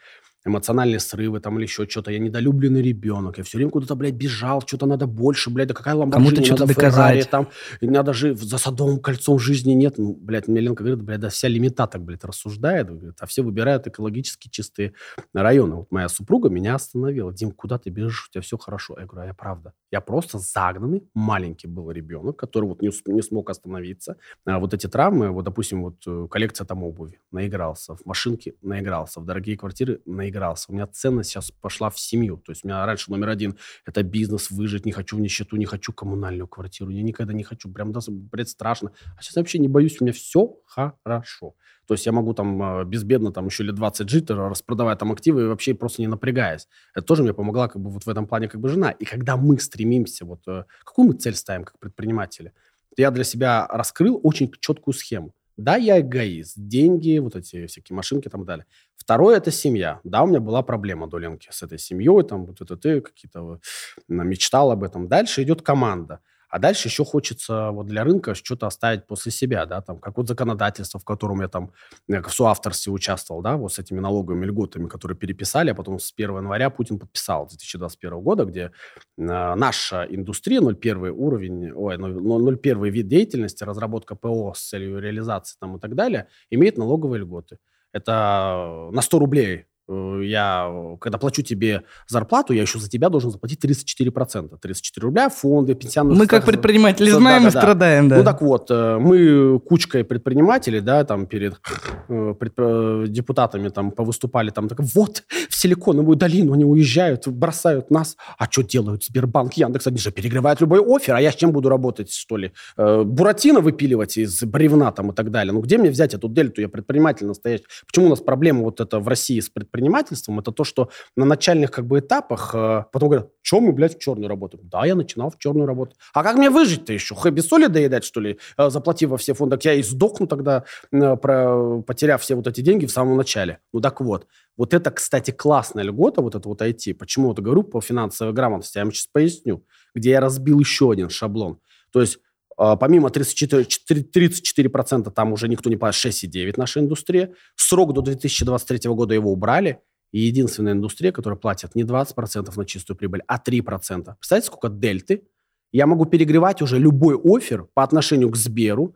[0.47, 2.11] эмоциональные срывы там или еще что-то.
[2.11, 3.39] Я недолюбленный ребенок.
[3.39, 6.67] Я все время куда-то, блядь, бежал, что-то надо больше, блядь, да какая ламборджини, Кому-то что-то
[6.67, 6.93] доказать.
[6.95, 7.49] Феррари, там,
[7.81, 9.99] надо же за садовым кольцом жизни нет.
[9.99, 13.43] Ну, блядь, мне Ленка говорит, блядь, да вся лимита так, блядь, рассуждает, говорит, а все
[13.43, 14.95] выбирают экологически чистые
[15.35, 15.77] районы.
[15.77, 17.33] Вот моя супруга меня остановила.
[17.33, 18.29] Дим, куда ты бежишь?
[18.29, 18.97] У тебя все хорошо.
[18.99, 19.73] Я говорю, а я правда.
[19.91, 24.17] Я просто загнанный, маленький был ребенок, который вот не, не смог остановиться.
[24.45, 29.21] А вот эти травмы, вот, допустим, вот э, коллекция там обуви, наигрался, в машинке наигрался,
[29.21, 30.36] в дорогие квартиры наигрался.
[30.69, 32.37] У меня ценность сейчас пошла в семью.
[32.39, 35.67] То есть у меня раньше номер один– это бизнес, выжить, не хочу в нищету, не
[35.67, 38.93] хочу коммунальную квартиру, я никогда не хочу, прям даже, блядь, страшно.
[39.17, 41.55] А сейчас я вообще не боюсь, у меня все хорошо.
[41.87, 45.43] То есть я могу там э, безбедно там еще лет 20 жить, распродавая там активы
[45.43, 46.69] и вообще просто не напрягаясь.
[46.95, 48.91] Это тоже мне помогла как бы вот в этом плане как бы жена.
[48.91, 52.53] И когда мы стремимся, вот э, какую мы цель ставим как предприниматели?
[52.97, 55.33] Я для себя раскрыл очень четкую схему.
[55.57, 56.55] Да, я эгоист.
[56.57, 58.67] Деньги, вот эти всякие машинки и так далее.
[58.97, 60.01] Второе– это семья.
[60.05, 63.61] Да, у меня была проблема до Ленки с этой семьей, там вот это ты какие-то
[64.09, 65.09] мечтал об этом.
[65.09, 66.21] Дальше идет команда.
[66.49, 70.29] А дальше еще хочется вот для рынка что-то оставить после себя, да, там, как вот
[70.29, 71.73] законодательство, в котором я там
[72.09, 76.13] э, в соавторстве участвовал, да, вот с этими налоговыми льготами, которые переписали, а потом с
[76.17, 78.71] 1 января Путин подписал 2021 года, где э,
[79.17, 85.81] наша индустрия, 0,1 уровень, ой, 0,1 вид деятельности, разработка ПО с целью реализации там и
[85.81, 87.59] так далее, имеет налоговые льготы.
[87.93, 93.31] Это на 100 рублей Э, я, когда плачу тебе зарплату, я еще за тебя должен
[93.31, 94.59] заплатить 34%.
[94.61, 96.19] 34 рубля, фонды, пенсионные...
[96.19, 98.17] Мы как предприниматели знаем да, и да, страдаем, да.
[98.17, 101.61] Ну так вот, э, мы кучкой предпринимателей, да, там перед
[102.09, 108.17] э, пред, депутатами там повыступали, там так, вот, в Силиконовую долину они уезжают, бросают нас.
[108.39, 109.87] А что делают Сбербанк, Яндекс?
[109.87, 112.53] Они же перегревают любой офер, а я с чем буду работать, что ли?
[112.77, 115.53] Буратино выпиливать из бревна там и так далее.
[115.53, 116.61] Ну где мне взять эту дельту?
[116.61, 117.65] Я предприниматель настоящий.
[117.87, 119.76] Почему у нас проблема вот это в России с предпринимателем?
[119.77, 123.97] Предпринимательством, это то, что на начальных как бы этапах э, потом говорят, что мы, блядь,
[123.97, 124.69] в черную работаем?
[124.69, 125.97] Да, я начинал в черную работу.
[126.15, 127.15] А как мне выжить-то еще?
[127.15, 129.59] Хэ, без соли доедать, что ли, э, заплатив во все фонды?
[129.63, 133.59] Я и сдохну тогда, э, про, потеряв все вот эти деньги в самом начале.
[133.73, 136.95] Ну так вот, вот это, кстати, классная льгота, вот это вот IT.
[136.95, 138.79] Почему говорю по финансовой грамотности?
[138.79, 139.65] Я вам сейчас поясню.
[139.95, 141.59] Где я разбил еще один шаблон.
[141.93, 142.19] То есть
[142.57, 147.35] помимо 34%, 34% там уже никто не платит 6,9 наша индустрия.
[147.57, 149.81] Срок до 2023 года его убрали.
[150.13, 153.63] И единственная индустрия, которая платит не 20% на чистую прибыль, а 3%.
[153.63, 155.25] Представляете, сколько дельты?
[155.73, 158.95] Я могу перегревать уже любой офер по отношению к Сберу,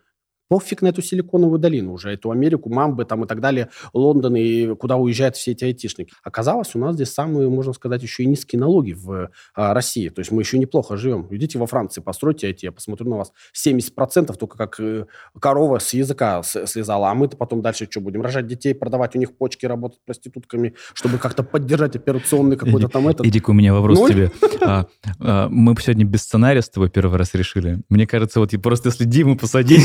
[0.51, 4.75] Пофиг на эту силиконовую долину уже, эту Америку, Мамбы там и так далее, Лондон и
[4.75, 6.13] куда уезжают все эти айтишники.
[6.25, 10.09] Оказалось, у нас здесь самые, можно сказать, еще и низкие налоги в а, России.
[10.09, 11.29] То есть мы еще неплохо живем.
[11.31, 13.33] Идите во Франции, постройте IT, я посмотрю на вас.
[13.55, 15.07] 70% только как э,
[15.41, 19.37] корова с языка слезала, а мы-то потом дальше что, будем рожать детей, продавать у них
[19.37, 23.25] почки, работать проститутками, чтобы как-то поддержать операционный какой-то там этот...
[23.25, 24.11] Эдик, у меня вопрос Ноль?
[24.11, 24.33] тебе.
[24.63, 24.87] А,
[25.21, 27.81] а, мы сегодня без сценария с тобой первый раз решили.
[27.89, 29.85] Мне кажется, вот просто если Диму посадить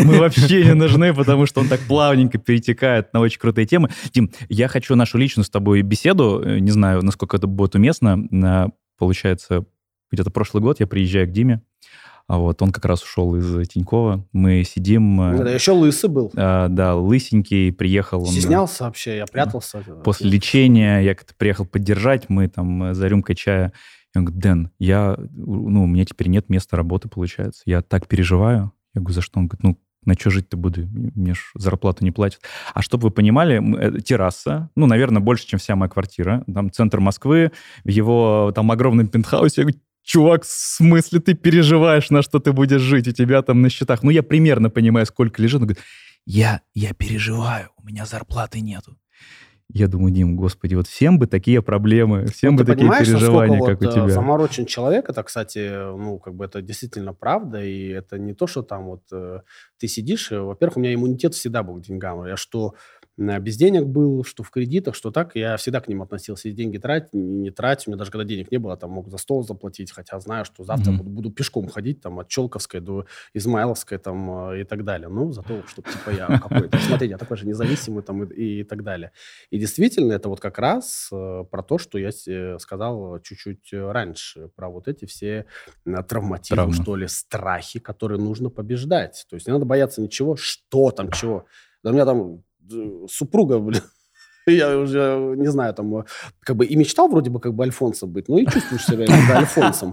[0.04, 3.90] мы вообще не нужны, потому что он так плавненько перетекает на очень крутые темы.
[4.12, 8.70] Дим, я хочу нашу личную с тобой беседу, э, не знаю, насколько это будет уместно.
[8.98, 9.64] Получается,
[10.10, 11.62] где-то прошлый год я приезжаю к Диме,
[12.30, 14.24] а вот он как раз ушел из Тинькова.
[14.32, 15.20] Мы сидим...
[15.20, 16.30] Э, да, еще лысый был.
[16.36, 18.24] А, да, лысенький, приехал.
[18.24, 19.78] Стеснялся он, вообще, я прятался.
[20.04, 23.72] После лечения я как-то приехал поддержать, мы там за рюмкой чая.
[24.14, 27.62] И он говорит, Дэн, я, ну, у меня теперь нет места работы, получается.
[27.66, 28.72] Я так переживаю.
[28.94, 29.40] Я говорю, за что?
[29.40, 30.88] Он говорит, ну, на что жить-то буду?
[30.90, 32.40] Мне ж зарплату не платят.
[32.74, 36.44] А чтобы вы понимали, э, терраса, ну, наверное, больше, чем вся моя квартира.
[36.52, 37.52] Там центр Москвы,
[37.84, 39.62] в его там огромном пентхаусе.
[39.62, 43.08] Я говорю, чувак, в смысле ты переживаешь, на что ты будешь жить?
[43.08, 44.02] У тебя там на счетах.
[44.02, 45.60] Ну, я примерно понимаю, сколько лежит.
[45.60, 45.82] Он говорит,
[46.26, 48.96] я, я переживаю, у меня зарплаты нету.
[49.72, 53.80] Я думаю, Дим, господи, вот всем бы такие проблемы, всем ну, бы такие переживания, как
[53.80, 54.08] вот у тебя.
[54.08, 58.62] Заморочен человек, это, кстати, ну, как бы это действительно правда, и это не то, что
[58.62, 59.40] там вот э,
[59.78, 62.26] ты сидишь, во-первых, у меня иммунитет всегда был к деньгам.
[62.26, 62.74] Я что
[63.20, 66.48] без денег был, что в кредитах, что так, я всегда к ним относился.
[66.48, 67.86] И деньги трать, не, не трать.
[67.86, 70.64] У меня даже когда денег не было, там мог за стол заплатить, хотя знаю, что
[70.64, 70.96] завтра mm-hmm.
[70.96, 73.04] буду, буду пешком ходить там от Челковской до
[73.34, 75.08] Измайловской там э, и так далее.
[75.08, 78.82] Ну, зато, чтобы типа я какой-то, смотрите, я такой же независимый там и, и так
[78.82, 79.12] далее.
[79.50, 82.10] И действительно, это вот как раз э, про то, что я
[82.58, 85.44] сказал чуть-чуть раньше, про вот эти все
[85.84, 86.72] э, травматизмы, Травма.
[86.72, 89.26] что ли, страхи, которые нужно побеждать.
[89.28, 91.44] То есть не надо бояться ничего, что там, чего.
[91.82, 92.44] Да у меня там
[93.08, 93.82] супруга, блин,
[94.46, 96.04] Я уже, не знаю, там,
[96.40, 99.38] как бы и мечтал вроде бы как бы Альфонсом быть, но и чувствуешь себя иногда
[99.38, 99.92] Альфонсом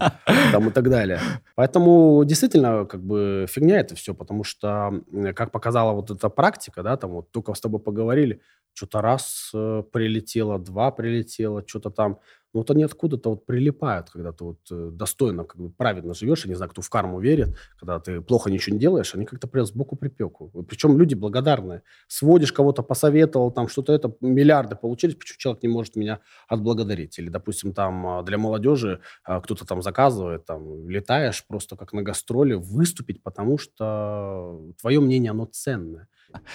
[0.52, 1.20] там и так далее.
[1.56, 5.02] Поэтому действительно, как бы фигня это все, потому что,
[5.36, 8.42] как показала вот эта практика, да, там вот только с тобой поговорили,
[8.74, 12.20] что-то раз э, прилетело, два прилетело, что-то там
[12.54, 16.46] но вот они откуда-то вот прилипают, когда ты вот э, достойно, как бы праведно живешь,
[16.46, 19.48] я не знаю, кто в карму верит, когда ты плохо ничего не делаешь, они как-то
[19.48, 20.50] прям сбоку припеку.
[20.68, 21.84] Причем люди благодарные.
[22.08, 27.20] Сводишь кого-то, посоветовал, там что-то это, миллиарды получились, почему человек не может меня отблагодарить?
[27.20, 32.02] Или, допустим, там а, для молодежи а, кто-то там заказывает, там летаешь просто как на
[32.02, 36.08] гастроли выступить, потому что твое мнение, оно ценное.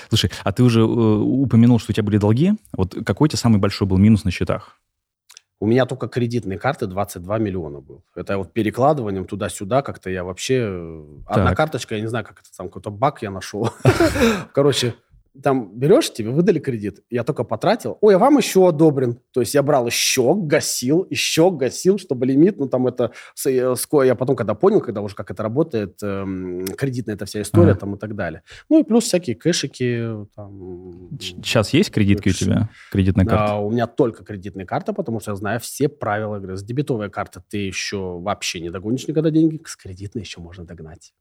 [0.08, 2.52] Слушай, а ты уже э, упомянул, что у тебя были долги.
[2.72, 4.78] Вот какой у тебя самый большой был минус на счетах?
[5.62, 8.02] У меня только кредитные карты 22 миллиона был.
[8.16, 10.56] Это вот перекладыванием туда-сюда как-то я вообще...
[10.66, 11.56] Э, одна так.
[11.56, 13.70] карточка, я не знаю, как это там, какой-то баг я нашел.
[14.54, 14.96] Короче,
[15.40, 19.18] там берешь, тебе выдали кредит, я только потратил, ой, а вам еще одобрен.
[19.32, 23.12] То есть я брал еще, гасил, еще гасил, чтобы лимит, ну там это,
[23.46, 27.72] э, я потом когда понял, когда уже как это работает, эм, кредитная эта вся история
[27.72, 27.80] ага.
[27.80, 28.42] там и так далее.
[28.68, 30.26] Ну и плюс всякие кэшики.
[30.34, 33.54] Там, Сейчас есть кредитки у тебя, кредитная карта?
[33.54, 36.56] А, у меня только кредитная карта, потому что я знаю все правила игры.
[36.56, 41.12] С дебетовой карты ты еще вообще не догонишь никогда деньги, с кредитной еще можно догнать.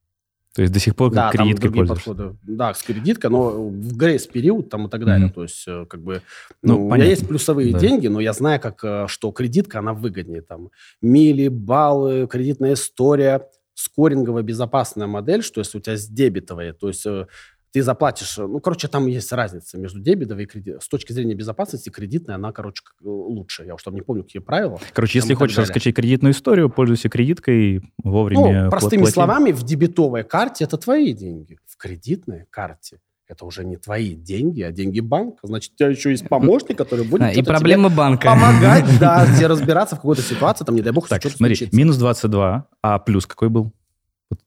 [0.53, 2.09] То есть до сих пор да, кредиткой пользуешься?
[2.09, 2.37] Подходы.
[2.43, 5.29] Да, с кредиткой, но в грейс-период там и так далее.
[5.29, 5.33] Mm-hmm.
[5.33, 6.21] То есть, э, как бы,
[6.61, 7.79] ну, ну у меня есть плюсовые да.
[7.79, 10.41] деньги, но я знаю, как, э, что кредитка, она выгоднее.
[10.41, 10.69] Там
[11.01, 17.05] мили, баллы, кредитная история, скоринговая безопасная модель, что если у тебя с дебетовой, то есть
[17.05, 17.27] э,
[17.71, 20.81] ты заплатишь, ну, короче, там есть разница между дебетовой и кредитной.
[20.81, 23.63] С точки зрения безопасности кредитная, она, короче, лучше.
[23.63, 24.79] Я уж там не помню, какие правила.
[24.93, 28.65] Короче, если хочешь раскачать кредитную историю, пользуйся кредиткой вовремя.
[28.65, 29.13] Ну, простыми плати.
[29.13, 31.57] словами, в дебетовой карте это твои деньги.
[31.65, 32.99] В кредитной карте
[33.31, 35.47] это уже не твои деньги, а деньги банка.
[35.47, 38.27] Значит, у тебя еще есть помощник, который будет а, и проблемы банка.
[38.27, 41.77] помогать, да, тебе разбираться в какой-то ситуации, там, не дай бог, так, смотри, случится.
[41.77, 43.71] минус 22, а плюс какой был?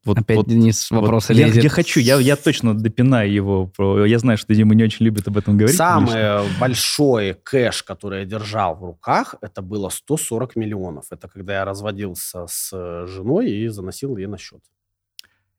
[0.05, 1.57] Вот, Опять вот, Денис вопрос вот лезет.
[1.57, 3.71] Я, я хочу, я, я точно допинаю его.
[4.07, 5.77] Я знаю, что Дима не очень любит об этом говорить.
[5.77, 6.45] Самый лично.
[6.61, 11.07] большой кэш, который я держал в руках, это было 140 миллионов.
[11.11, 12.71] Это когда я разводился с
[13.07, 14.61] женой и заносил ее на счет.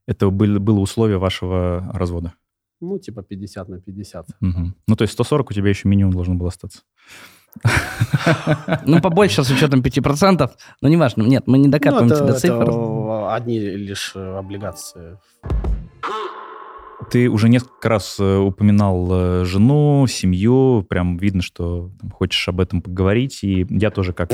[0.06, 2.32] Это был, было условие вашего развода?
[2.80, 4.26] Ну, типа 50 на 50.
[4.40, 4.72] Угу.
[4.86, 6.82] Ну, то есть 140 у тебя еще минимум должно было остаться.
[8.84, 10.50] Ну, побольше с учетом 5%,
[10.82, 11.22] но неважно.
[11.22, 12.70] Нет, мы не докапываемся ну, до цифр.
[13.34, 15.18] Одни лишь э, облигации.
[17.10, 22.60] Ты уже несколько раз э, упоминал э, жену, семью, прям видно, что там, хочешь об
[22.60, 24.30] этом поговорить, и я тоже как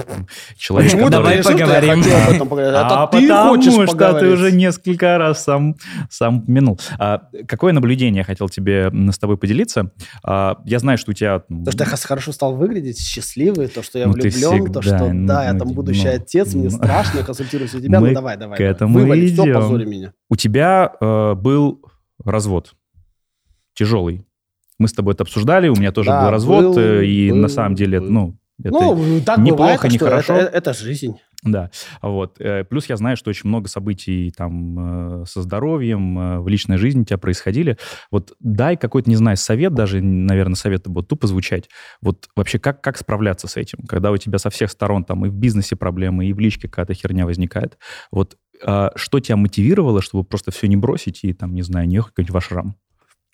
[0.56, 0.90] человек...
[0.90, 2.02] Почему давай поговорим?
[2.40, 4.20] Об а ты потому хочешь что поговорить.
[4.20, 5.76] ты уже несколько раз сам,
[6.08, 6.80] сам упомянул.
[6.98, 9.92] А, какое наблюдение я хотел тебе с тобой поделиться?
[10.24, 11.40] А, я знаю, что у тебя...
[11.40, 15.26] То, что я хорошо стал выглядеть, счастливый, то, что я ну, влюблен, то, что ну,
[15.26, 18.36] да, я там ну, будущий ну, отец, мне страшно, я консультируюсь у тебя, ну давай,
[18.36, 18.56] давай.
[18.56, 19.44] К этому Вывали, идем.
[19.44, 20.12] все, позори меня.
[20.30, 21.82] У тебя э, был
[22.24, 22.74] развод.
[23.74, 24.24] Тяжелый.
[24.78, 27.38] Мы с тобой это обсуждали, у меня тоже да, был развод, был, э, и был,
[27.38, 28.10] на самом деле, был.
[28.10, 30.34] ну, это ну, так неплохо, бывает, нехорошо.
[30.34, 31.16] Это, это жизнь.
[31.44, 32.40] Да, вот.
[32.40, 37.02] Э, плюс я знаю, что очень много событий там э, со здоровьем, в личной жизни
[37.02, 37.78] у тебя происходили.
[38.10, 41.68] Вот дай какой-то, не знаю, совет, даже, наверное, совет будет тупо звучать.
[42.00, 45.28] Вот вообще как, как справляться с этим, когда у тебя со всех сторон там и
[45.28, 47.78] в бизнесе проблемы, и в личке какая-то херня возникает.
[48.10, 48.36] Вот
[48.96, 52.36] что тебя мотивировало, чтобы просто все не бросить и, там, не знаю, не ехать в
[52.36, 52.76] ашрам?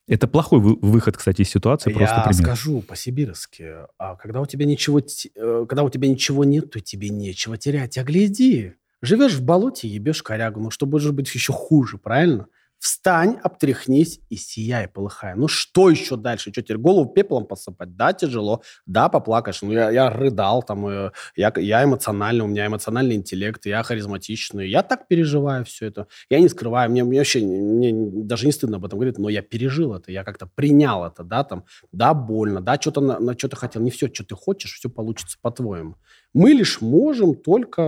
[0.06, 1.92] Это плохой выход, кстати, из ситуации.
[1.92, 2.42] Просто Я пример.
[2.42, 3.66] скажу по-сибирски.
[3.98, 7.98] А когда у тебя ничего, э, когда у тебя ничего нет, то тебе нечего терять.
[7.98, 10.60] А гляди, живешь в болоте, ебешь корягу.
[10.60, 12.46] Ну что может быть еще хуже, правильно?
[12.78, 15.34] Встань, обтряхнись и сияй, полыхай.
[15.34, 16.52] Ну что еще дальше?
[16.52, 17.96] Что, теперь голову пеплом посыпать?
[17.96, 18.62] Да, тяжело.
[18.86, 19.62] Да, поплакаешь.
[19.62, 24.68] Ну, я, я рыдал, там, э, я, я эмоциональный, у меня эмоциональный интеллект, я харизматичный.
[24.70, 26.06] Я так переживаю все это.
[26.30, 29.42] Я не скрываю, мне, мне вообще мне даже не стыдно об этом говорить, но я
[29.42, 33.48] пережил это, я как-то принял это, да, там, да, больно, да, что-то на, на что
[33.48, 33.82] ты хотел.
[33.82, 35.96] Не все, что ты хочешь, все получится по-твоему.
[36.32, 37.82] Мы лишь можем только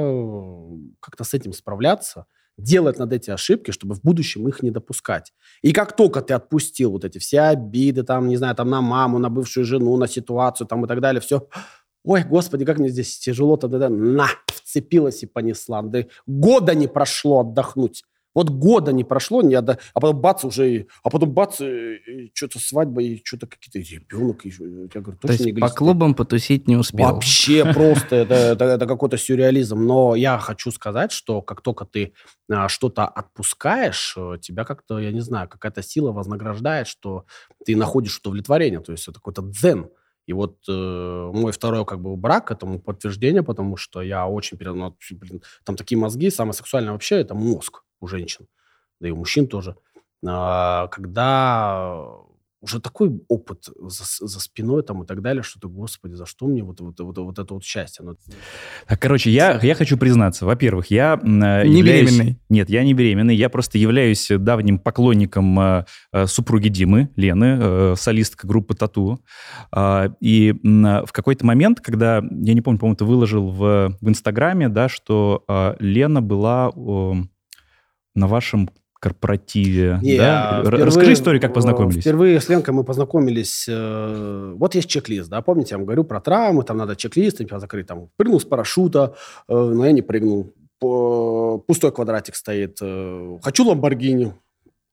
[0.98, 2.26] как-то с этим справляться–
[2.62, 5.32] делать над эти ошибки, чтобы в будущем их не допускать.
[5.62, 9.18] И как только ты отпустил вот эти все обиды, там, не знаю, там на маму,
[9.18, 11.48] на бывшую жену, на ситуацию, там и так далее, все,
[12.04, 15.82] ой, господи, как мне здесь тяжело-то, да, да, на, вцепилась и понесла.
[15.82, 18.04] Да года не прошло отдохнуть.
[18.32, 19.78] Вот года не прошло, не отда...
[19.92, 21.56] а потом бац уже, а потом бац,
[22.32, 24.46] что-то свадьба, и что-то какие-то ребенок.
[24.46, 27.06] И, я говорю, То есть не по клубам потусить не успел?
[27.06, 29.84] Вообще просто, это, это, это какой-то сюрреализм.
[29.84, 32.12] Но я хочу сказать, что как только ты
[32.48, 37.24] а, что-то отпускаешь, э, тебя как-то, я не знаю, какая-то сила вознаграждает, что
[37.66, 38.80] ты находишь удовлетворение.
[38.80, 39.90] То есть это какой-то дзен.
[40.26, 44.56] И вот э, мой второй как бы брак этому подтверждение, потому что я очень...
[44.60, 48.46] Ну, блин, там такие мозги, самое сексуальное вообще это мозг у женщин,
[49.00, 49.76] да и у мужчин тоже.
[50.26, 52.06] А, когда
[52.62, 56.46] уже такой опыт за, за спиной там и так далее, что ты, господи, за что
[56.46, 58.04] мне вот, вот, вот, вот это вот счастье?
[58.04, 58.16] Ну,
[58.86, 60.44] так, короче, я, я хочу признаться.
[60.44, 61.26] Во-первых, я э,
[61.66, 62.10] не являюсь...
[62.10, 62.38] беременный.
[62.50, 63.34] Нет, я не беременный.
[63.34, 69.24] Я просто являюсь давним поклонником э, э, супруги Димы, Лены, э, солистка группы Тату.
[69.74, 74.08] Э, и э, в какой-то момент, когда, я не помню, по-моему, ты выложил в, в
[74.08, 76.72] Инстаграме, да, что э, Лена была...
[76.76, 77.12] Э,
[78.14, 79.98] на вашем корпоративе.
[80.02, 80.60] Не, да?
[80.60, 82.02] впервые, Расскажи историю, как познакомились.
[82.02, 83.66] Впервые с Ленкой мы познакомились...
[83.68, 87.58] Э, вот есть чек-лист, да, помните, я вам говорю про травмы, там надо чек-лист типа,
[87.58, 87.86] закрыть.
[87.86, 89.14] Там, прыгнул с парашюта,
[89.48, 90.52] э, но я не прыгнул.
[90.80, 92.78] Пустой квадратик стоит.
[92.82, 94.34] Э, хочу Ламборгини.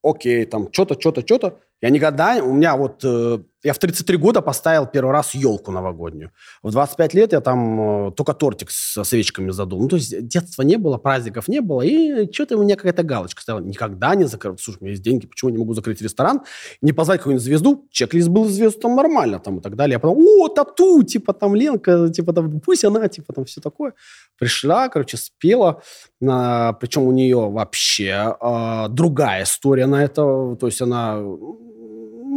[0.02, 1.58] Окей, там что-то, что-то, что-то.
[1.80, 2.42] Я никогда...
[2.42, 3.04] У меня вот...
[3.04, 6.30] Э, я в 33 года поставил первый раз елку новогоднюю.
[6.62, 9.82] В 25 лет я там э, только тортик с свечками задул.
[9.82, 13.42] Ну, то есть детства не было, праздников не было, и что-то у меня какая-то галочка
[13.42, 13.60] стояла.
[13.60, 14.56] Никогда не закрыл.
[14.58, 16.42] Слушай, у меня есть деньги, почему я не могу закрыть ресторан?
[16.82, 17.88] Не позвать какую-нибудь звезду?
[17.90, 19.94] Чек-лист был звезду там нормально, там и так далее.
[19.94, 23.94] Я потом, о, тату, типа там Ленка, типа там, пусть она, типа там все такое.
[24.38, 25.82] Пришла, короче, спела.
[26.26, 30.56] А, причем у нее вообще а, другая история на это.
[30.60, 31.20] То есть она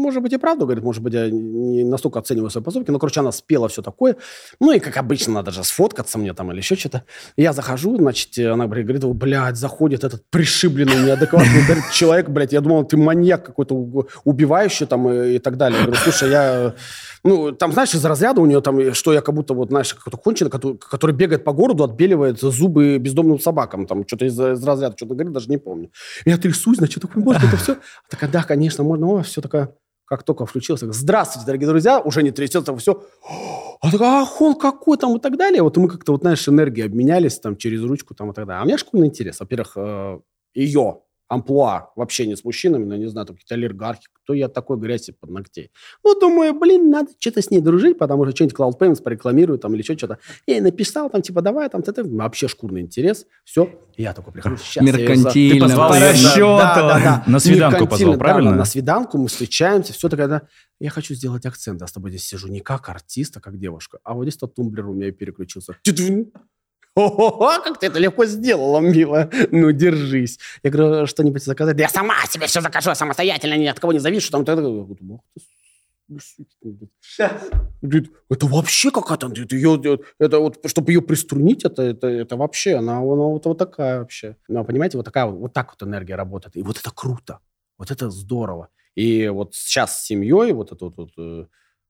[0.02, 3.20] может быть, и правду говорит, может быть, я не настолько оцениваю свои поступки, но, короче,
[3.20, 4.18] она спела все такое.
[4.60, 7.04] Ну, и, как обычно, надо же сфоткаться мне там или еще что-то.
[7.38, 11.62] Я захожу, значит, она говорит, блядь, заходит этот пришибленный, неадекватный
[11.93, 13.76] человек, блядь, я думал, ты маньяк какой-то
[14.24, 15.80] убивающий там и, и так далее.
[15.80, 16.74] Я говорю, слушай, я...
[17.24, 20.18] Ну, там, знаешь, из разряда у нее там, что я как будто, вот, знаешь, какой-то
[20.18, 24.95] конченый, который, который бегает по городу, отбеливает зубы бездомным собакам, там, что-то из, из разряда,
[24.97, 25.91] что-то говорит, даже не помню.
[26.26, 27.78] Я трясусь, значит, такой, может, это все?
[28.10, 29.76] Так, да, конечно, можно, о, все такое
[30.12, 33.01] как только включился, здравствуйте, дорогие друзья, уже не трясется, все.
[33.80, 35.64] А так, ах, он какой там и так далее.
[35.64, 38.59] Вот мы как-то, вот, знаешь, энергии обменялись там через ручку там и так далее.
[38.59, 39.39] А у меня школьный интерес.
[39.39, 40.20] Во-первых, э,
[40.53, 40.99] ее
[41.32, 45.09] амплуа в общении с мужчинами, ну, не знаю, там какие-то олигархи, кто я такой грязь
[45.17, 45.71] под ногтей.
[46.03, 49.73] Ну, думаю, блин, надо что-то с ней дружить, потому что что-нибудь Cloud Payments порекламирую там
[49.73, 50.19] или еще что-то.
[50.45, 53.69] Я ей написал там, типа, давай, там, это вообще шкурный интерес, все.
[53.95, 55.53] И я такой прихожу, сейчас Меркантильно.
[55.53, 56.57] Ты позвал по расчету.
[56.57, 57.23] Да, да, да.
[57.27, 58.51] На свиданку позвал, правильно?
[58.51, 60.41] Да, на свиданку мы встречаемся, все такое, да.
[60.79, 63.99] Я хочу сделать акцент, я с тобой здесь сижу не как артист, а как девушка.
[64.03, 65.77] А вот здесь тот тумблер у меня и переключился.
[66.96, 69.30] О, как ты это легко сделала, милая.
[69.52, 70.39] Ну, держись.
[70.64, 71.78] Я говорю, что-нибудь заказать?
[71.78, 74.32] Да я сама себе все закажу, самостоятельно, ни от кого не завишу.
[74.32, 74.56] Там, это
[78.46, 79.28] вообще какая-то...
[79.28, 83.58] Это, ее, это вот, чтобы ее приструнить, это, это, это вообще, она, она вот, вот
[83.58, 84.36] такая вообще.
[84.50, 86.58] Ну, понимаете, вот такая, вот так вот энергия работает.
[86.58, 87.39] И вот это круто.
[87.78, 88.68] Вот это здорово.
[88.96, 91.46] И вот сейчас с семьей, вот это вот, вот э,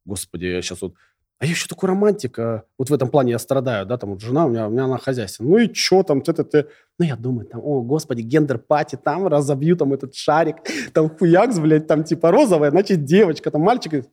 [0.06, 0.96] господи, я сейчас вот
[1.42, 4.22] а я еще такой романтик, а вот в этом плане я страдаю, да, там вот
[4.22, 5.50] жена у меня, у меня она хозяйственная.
[5.50, 6.68] Ну и что там, ты, ты, ты.
[7.00, 10.58] Ну я думаю, там, о, господи, gender party, там разобью там этот шарик,
[10.94, 14.06] там хуякс, блядь, там типа розовая, значит девочка, там мальчик.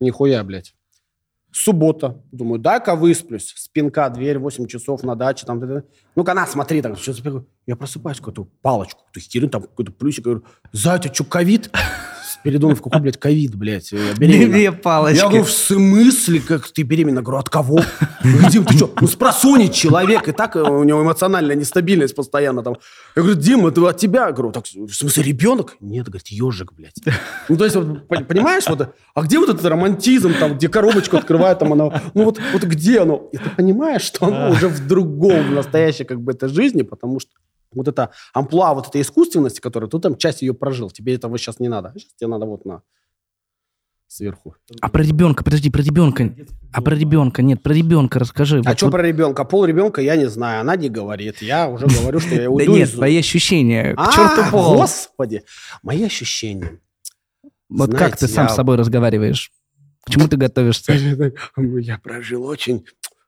[0.00, 0.74] Нихуя, блядь.
[1.52, 2.22] Суббота.
[2.32, 3.52] Думаю, дай-ка высплюсь.
[3.54, 5.44] Спинка, дверь, 8 часов на даче.
[5.46, 5.62] Там,
[6.14, 6.82] Ну-ка, на, смотри.
[6.82, 10.24] Там, что я просыпаюсь, какую-то палочку, какую-то херень, там какой-то плюсик.
[10.24, 11.70] Говорю, Зайка, что, ковид?
[12.42, 14.52] Передумав, какой, блядь, ковид, блядь, беременна.
[14.52, 15.18] Две палочки.
[15.18, 17.22] Я говорю, в смысле, как ты беременна?
[17.22, 17.80] Говорю, от кого?
[18.50, 18.92] Дим, ты что?
[19.00, 22.76] Ну, спросонить человек, и так у него эмоциональная нестабильность постоянно там.
[23.16, 24.26] Я говорю, Дима, это от тебя?
[24.26, 25.76] Я говорю, так, в смысле, ребенок?
[25.80, 26.96] Нет, говорит, ежик, блядь.
[27.48, 31.58] Ну, то есть, вот, понимаешь, вот, а где вот этот романтизм, там, где коробочку открывает,
[31.58, 33.28] там, оно, ну, вот, вот где оно?
[33.32, 37.18] И ты понимаешь, что оно уже в другом, в настоящей, как бы, этой жизни, потому
[37.20, 37.30] что
[37.72, 41.60] вот эта амплуа вот этой искусственности, которая ты там часть ее прожил, тебе этого сейчас
[41.60, 41.92] не надо.
[41.96, 42.82] Сейчас тебе надо вот на
[44.08, 44.54] сверху.
[44.80, 46.34] А про ребенка, подожди, про ребенка.
[46.72, 48.60] А про ребенка, нет, про ребенка расскажи.
[48.64, 48.92] А вот что вот...
[48.92, 49.44] про ребенка?
[49.44, 51.42] Пол ребенка я не знаю, она не говорит.
[51.42, 53.94] Я уже говорю, что я уйду Да нет, твои ощущения.
[53.94, 54.76] К черту а, пол.
[54.76, 55.42] Господи,
[55.82, 56.80] мои ощущения.
[57.68, 59.50] Вот как ты сам с собой разговариваешь?
[60.04, 60.92] К чему ты готовишься?
[61.56, 62.86] Я прожил очень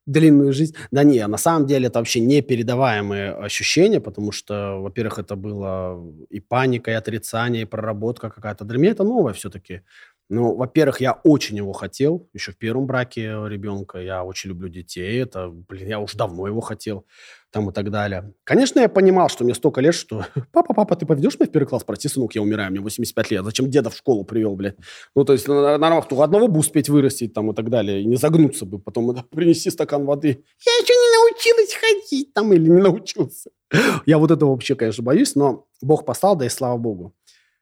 [0.08, 0.74] длинную жизнь.
[0.90, 6.40] Да не, на самом деле это вообще непередаваемые ощущения, потому что, во-первых, это было и
[6.40, 8.64] паника, и отрицание, и проработка какая-то.
[8.64, 9.82] Для меня это новое все-таки.
[10.30, 13.98] Ну, во-первых, я очень его хотел, еще в первом браке ребенка.
[13.98, 15.22] Я очень люблю детей.
[15.22, 17.06] Это, блин, я уж давно его хотел
[17.50, 18.34] там и так далее.
[18.44, 21.66] Конечно, я понимал, что мне столько лет, что папа, папа, ты поведешь меня в первый
[21.66, 21.82] класс?
[21.82, 23.44] Прости, сынок, я умираю, мне 85 лет.
[23.44, 24.76] Зачем деда в школу привел, блядь?
[25.14, 28.16] Ну, то есть, нормально, у одного бы успеть вырастить там и так далее, и не
[28.16, 28.78] загнуться бы.
[28.78, 30.44] Потом да, принеси стакан воды.
[30.66, 33.50] Я еще не научилась ходить там или не научился.
[34.06, 37.14] Я вот этого вообще, конечно, боюсь, но Бог послал, да и слава Богу.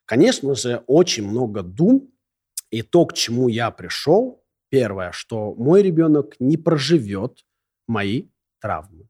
[0.04, 2.10] Конечно же, очень много дум,
[2.70, 7.44] и то, к чему я пришел, первое, что мой ребенок не проживет
[7.86, 8.28] мои
[8.60, 9.08] травмы.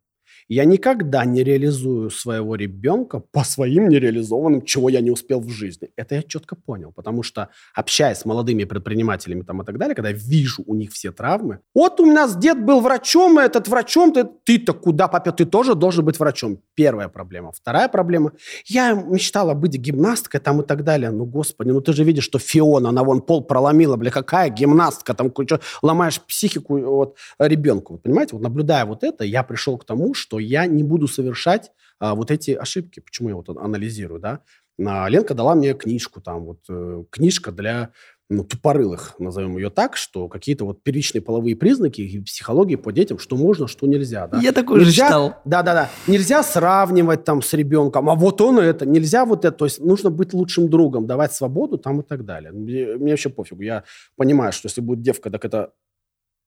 [0.49, 5.90] Я никогда не реализую своего ребенка по своим нереализованным, чего я не успел в жизни.
[5.97, 10.11] Это я четко понял, потому что общаясь с молодыми предпринимателями там и так далее, когда
[10.11, 14.12] я вижу у них все травмы, вот у нас дед был врачом, и этот врачом,
[14.12, 16.61] ты, ты-то куда, папа, ты тоже должен быть врачом.
[16.74, 17.51] Первая проблема.
[17.53, 18.32] Вторая проблема.
[18.66, 21.11] Я мечтала быть гимнасткой там и так далее.
[21.11, 25.14] Ну, господи, ну ты же видишь, что Фиона, она вон пол проломила, бля, какая гимнастка,
[25.14, 27.94] там что, ломаешь психику вот, ребенку.
[27.94, 31.09] Вот, понимаете, вот наблюдая вот это, я пришел к тому, что что я не буду
[31.09, 33.01] совершать а, вот эти ошибки.
[33.01, 34.41] Почему я вот анализирую, да?
[34.84, 37.93] А, Ленка дала мне книжку, там вот э, книжка для
[38.28, 43.18] ну, тупорылых, назовем ее так, что какие-то вот первичные половые признаки и психологии по детям,
[43.18, 44.26] что можно, что нельзя.
[44.26, 44.41] Да?
[44.41, 45.37] Я такой нельзя, же читал.
[45.45, 45.89] Да-да-да.
[46.07, 49.57] Нельзя сравнивать там с ребенком, а вот он это, нельзя вот это.
[49.57, 52.53] То есть нужно быть лучшим другом, давать свободу там и так далее.
[52.53, 53.62] Мне, мне вообще пофигу.
[53.62, 53.84] Я
[54.16, 55.72] понимаю, что если будет девка, так это...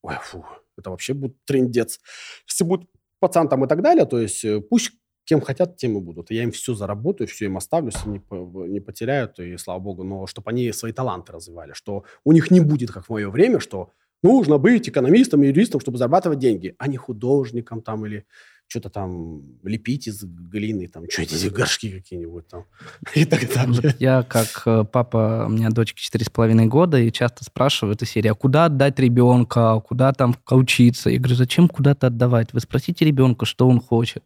[0.04, 0.46] Ой, фу,
[0.78, 2.00] это вообще будет трендец.
[2.48, 2.90] Если будет
[3.20, 4.92] пацан там и так далее, то есть э, пусть
[5.26, 6.32] кем хотят, тем и будут.
[6.32, 8.20] Я им все заработаю, все им оставлю, не,
[8.68, 12.62] не потеряют, и слава богу, но чтобы они свои таланты развивали, что у них не
[12.62, 13.92] будет, как в мое время, что
[14.24, 18.26] нужно быть экономистом, юристом, чтобы зарабатывать деньги, а не художником там или
[18.70, 22.66] что-то там лепить из глины, там, что эти горшки какие-нибудь там
[23.16, 23.82] и так далее.
[23.82, 27.96] Вот я как э, папа, у меня дочке четыре с половиной года, и часто спрашиваю
[27.96, 31.10] эту серию, а куда отдать ребенка, куда там учиться?
[31.10, 32.54] Я говорю, зачем куда-то отдавать?
[32.54, 34.26] Вы спросите ребенка, что он хочет.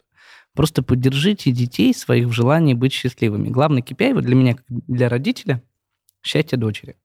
[0.53, 3.47] Просто поддержите детей своих в желании быть счастливыми.
[3.47, 5.63] Главный KPI для меня, для родителя,
[6.21, 6.97] счастье дочери.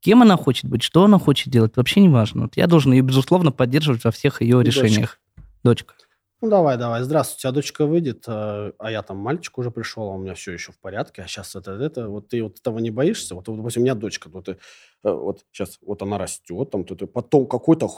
[0.00, 2.42] Кем она хочет быть, что она хочет делать, вообще не важно.
[2.42, 5.18] Вот я должен ее, безусловно, поддерживать во всех ее решениях.
[5.62, 5.94] Дочка.
[5.94, 5.94] Дочка.
[6.44, 7.02] Ну, давай, давай.
[7.02, 10.52] Здравствуйте, тебя дочка выйдет, а, а я там мальчик уже пришел, а у меня все
[10.52, 13.34] еще в порядке, а сейчас это, это, вот ты вот этого не боишься?
[13.34, 14.56] Вот, вот допустим, у меня дочка, вот, э,
[15.04, 17.88] вот сейчас, вот она растет, там, тут, потом какой-то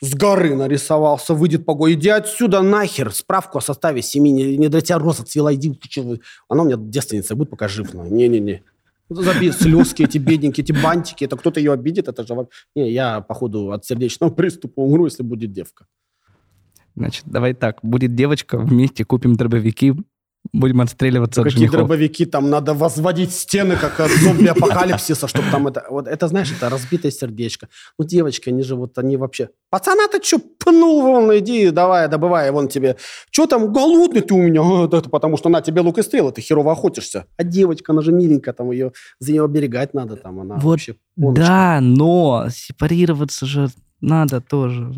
[0.00, 4.80] с горы нарисовался, выйдет погода, иди отсюда нахер, справку о составе семьи, не, не для
[4.80, 6.18] тебя рост отцвела, иди, ты че,
[6.48, 8.64] она у меня девственница будет, пока жив, не-не-не.
[9.08, 12.48] Забей слезки, эти бедненькие, эти бантики, это кто-то ее обидит, это же...
[12.74, 15.86] Не, я, походу, от сердечного приступа умру, если будет девка.
[16.98, 19.94] Значит, давай так, будет девочка, вместе купим дробовики,
[20.52, 21.78] будем отстреливаться Какие женихов.
[21.78, 22.26] дробовики?
[22.26, 25.86] Там надо возводить стены, как от зомби-апокалипсиса, чтобы там это...
[25.90, 27.68] Вот это, знаешь, это разбитое сердечко.
[27.98, 29.50] Ну, девочки, они же вот, они вообще...
[29.70, 32.96] Пацана ты что, пнул вон, иди, давай, добывай, вон тебе.
[33.30, 34.84] Что там, голодный ты у меня?
[34.98, 37.26] Это потому что на тебе лук и стрелы, ты херово охотишься.
[37.36, 38.90] А девочка, она же миленькая, там ее,
[39.20, 40.96] за нее оберегать надо, там она вот, вообще...
[41.16, 43.68] Да, но сепарироваться же
[44.00, 44.92] надо тоже.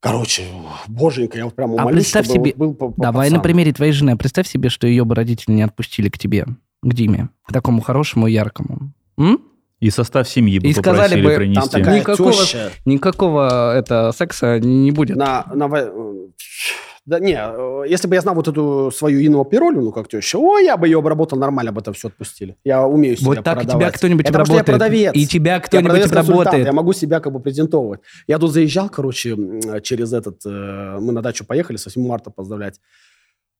[0.00, 0.44] Короче,
[0.86, 4.16] боженька, я вот прям умолюсь, а представь себе, вот был давай на примере твоей жены,
[4.16, 6.46] представь себе, что ее бы родители не отпустили к тебе,
[6.82, 8.92] к Диме, к такому хорошему, яркому.
[9.16, 9.40] М?
[9.80, 11.70] И состав семьи бы и сказали бы, принести.
[11.70, 12.70] Там такая никакого, теща.
[12.84, 15.16] никакого это, секса не будет.
[15.16, 15.68] На, на,
[17.08, 20.36] да не, э, если бы я знал вот эту свою Инну Пиролю, ну как теща,
[20.38, 22.56] о, я бы ее обработал нормально, бы это все отпустили.
[22.64, 23.82] Я умею себя Вот так продавать.
[23.82, 24.68] тебя кто-нибудь это обработает.
[24.68, 25.12] я продавец.
[25.14, 26.66] И тебя кто-нибудь обработает.
[26.66, 28.00] Я могу себя как бы презентовывать.
[28.26, 29.36] Я тут заезжал, короче,
[29.82, 30.44] через этот...
[30.44, 32.78] Э, мы на дачу поехали, с 8 марта поздравлять.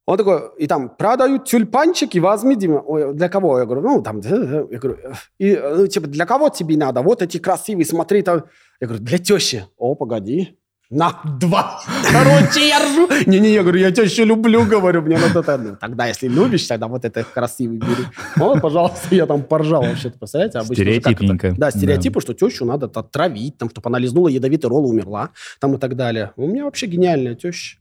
[0.09, 2.83] Он такой, и там, продают тюльпанчики, возьми, Дима.
[2.87, 3.59] Ой, для кого?
[3.59, 4.97] Я говорю, ну, там, я говорю,
[5.39, 7.03] и, ну, типа, для кого тебе надо?
[7.03, 8.45] Вот эти красивые, смотри, там.
[8.81, 9.67] Я говорю, для тещи.
[9.77, 10.57] О, погоди,
[10.89, 11.83] на два.
[12.11, 13.07] Короче, я ржу.
[13.27, 15.59] Не-не, я говорю, я еще люблю, говорю, мне надо это.
[15.59, 18.07] Ну, тогда, если любишь, тогда вот это красивый бери.
[18.37, 20.59] Ну, пожалуйста, я там поржал вообще-то, представляете?
[20.61, 21.55] Обычно Стереотипненько.
[21.59, 22.21] Да, стереотипы, да.
[22.23, 26.33] что тещу надо отравить, там, чтобы она лизнула ядовитый ролл, умерла, там и так далее.
[26.37, 27.77] У меня вообще гениальная теща.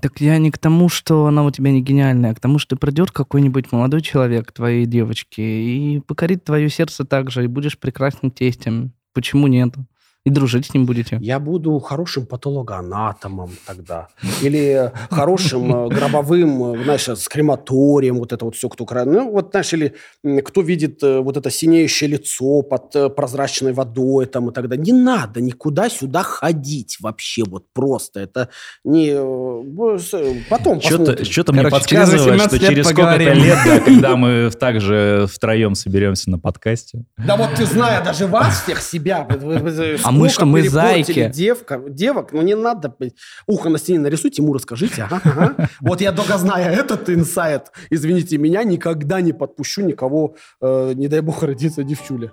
[0.00, 2.76] Так я не к тому, что она у тебя не гениальная, а к тому, что
[2.76, 8.30] придет какой-нибудь молодой человек твоей девочки и покорит твое сердце так же, и будешь прекрасным
[8.32, 8.92] тестем.
[9.12, 9.74] Почему нет?
[10.24, 11.18] И дружить с ним будете?
[11.20, 14.08] Я буду хорошим патологоанатомом тогда.
[14.40, 18.86] Или хорошим э, гробовым, э, знаешь, с крематорием, вот это вот все, кто...
[19.04, 19.94] Ну, вот, знаешь, или
[20.40, 24.76] кто видит э, вот это синеющее лицо под прозрачной водой там и тогда.
[24.76, 28.20] Не надо никуда сюда ходить вообще, вот просто.
[28.20, 28.48] Это
[28.82, 29.12] не...
[30.48, 36.30] Потом Что-то, что-то мне подсказывает, что через сколько-то лет, да, когда мы также втроем соберемся
[36.30, 37.04] на подкасте.
[37.18, 39.28] Да вот ты, зная даже вас, всех себя,
[40.02, 41.30] а мы что, мы зайки.
[41.32, 42.94] Девка, девок, ну не надо.
[43.46, 45.02] Ухо на стене нарисуйте, ему расскажите.
[45.02, 45.68] Ага, ага.
[45.80, 51.20] Вот я только зная этот инсайт, извините меня, никогда не подпущу никого, э, не дай
[51.20, 52.32] бог, родиться девчуля.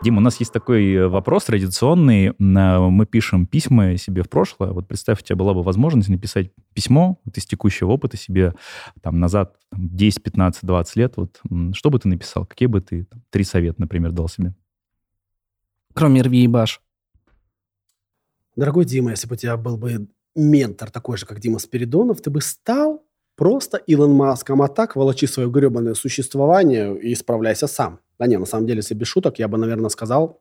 [0.00, 2.32] Дим, у нас есть такой э, вопрос традиционный.
[2.38, 4.70] Мы пишем письма себе в прошлое.
[4.70, 8.54] Вот представь, у тебя была бы возможность написать письмо вот из текущего опыта себе
[9.02, 11.14] там назад там, 10, 15, 20 лет.
[11.16, 11.40] Вот
[11.72, 12.46] что бы ты написал?
[12.46, 14.54] Какие бы ты там, три совета, например, дал себе?
[15.98, 16.80] Кроме Рви и Баш.
[18.54, 22.30] Дорогой Дима, если бы у тебя был бы ментор такой же, как Дима Спиридонов, ты
[22.30, 27.98] бы стал просто Илон Маском, а так волочи свое гребаное существование и справляйся сам.
[28.16, 30.40] Да не, на самом деле, если без шуток, я бы, наверное, сказал,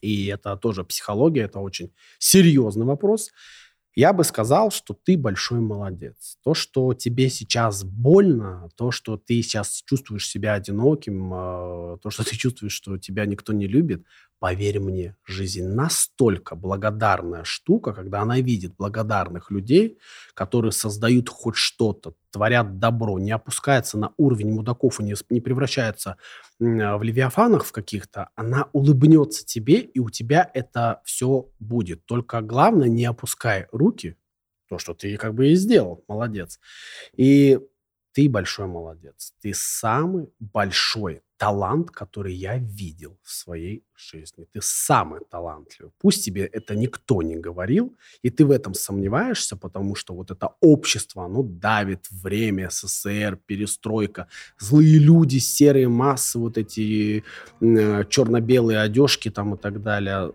[0.00, 3.32] и это тоже психология, это очень серьезный вопрос,
[3.94, 6.38] я бы сказал, что ты большой молодец.
[6.42, 12.24] То, что тебе сейчас больно, то, что ты сейчас чувствуешь себя одиноким, э, то, что
[12.24, 14.04] ты чувствуешь, что тебя никто не любит,
[14.38, 19.98] поверь мне, жизнь настолько благодарная штука, когда она видит благодарных людей,
[20.34, 26.16] которые создают хоть что-то, творят добро, не опускается на уровень мудаков и не, не превращается
[26.58, 32.04] в левиафанах в каких-то, она улыбнется тебе, и у тебя это все будет.
[32.06, 34.16] Только главное, не опускай руки,
[34.68, 36.58] то, что ты как бы и сделал, молодец.
[37.14, 37.60] И
[38.12, 39.34] ты большой молодец.
[39.40, 44.46] Ты самый большой талант, который я видел в своей жизни.
[44.52, 45.92] Ты самый талантливый.
[45.98, 50.50] Пусть тебе это никто не говорил, и ты в этом сомневаешься, потому что вот это
[50.60, 54.26] общество, оно давит время, СССР, перестройка,
[54.60, 57.24] злые люди, серые массы, вот эти
[57.60, 60.32] э, черно-белые одежки там и так далее.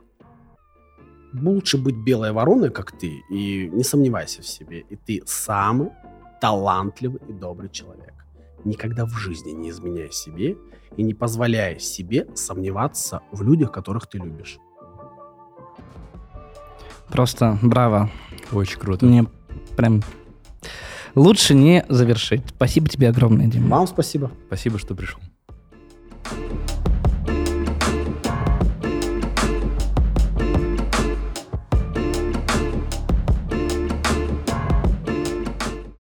[1.33, 4.83] Лучше быть белой вороной, как ты, и не сомневайся в себе.
[4.89, 5.89] И ты самый
[6.41, 8.26] талантливый и добрый человек.
[8.67, 10.57] Никогда в жизни не изменяй себе
[10.97, 14.59] и не позволяй себе сомневаться в людях, которых ты любишь.
[17.07, 18.11] Просто браво.
[18.51, 19.05] Очень круто.
[19.05, 19.25] Мне
[19.77, 20.03] прям
[21.15, 22.41] лучше не завершить.
[22.49, 23.69] Спасибо тебе огромное, Дима.
[23.69, 24.31] Вам спасибо.
[24.47, 25.21] Спасибо, что пришел.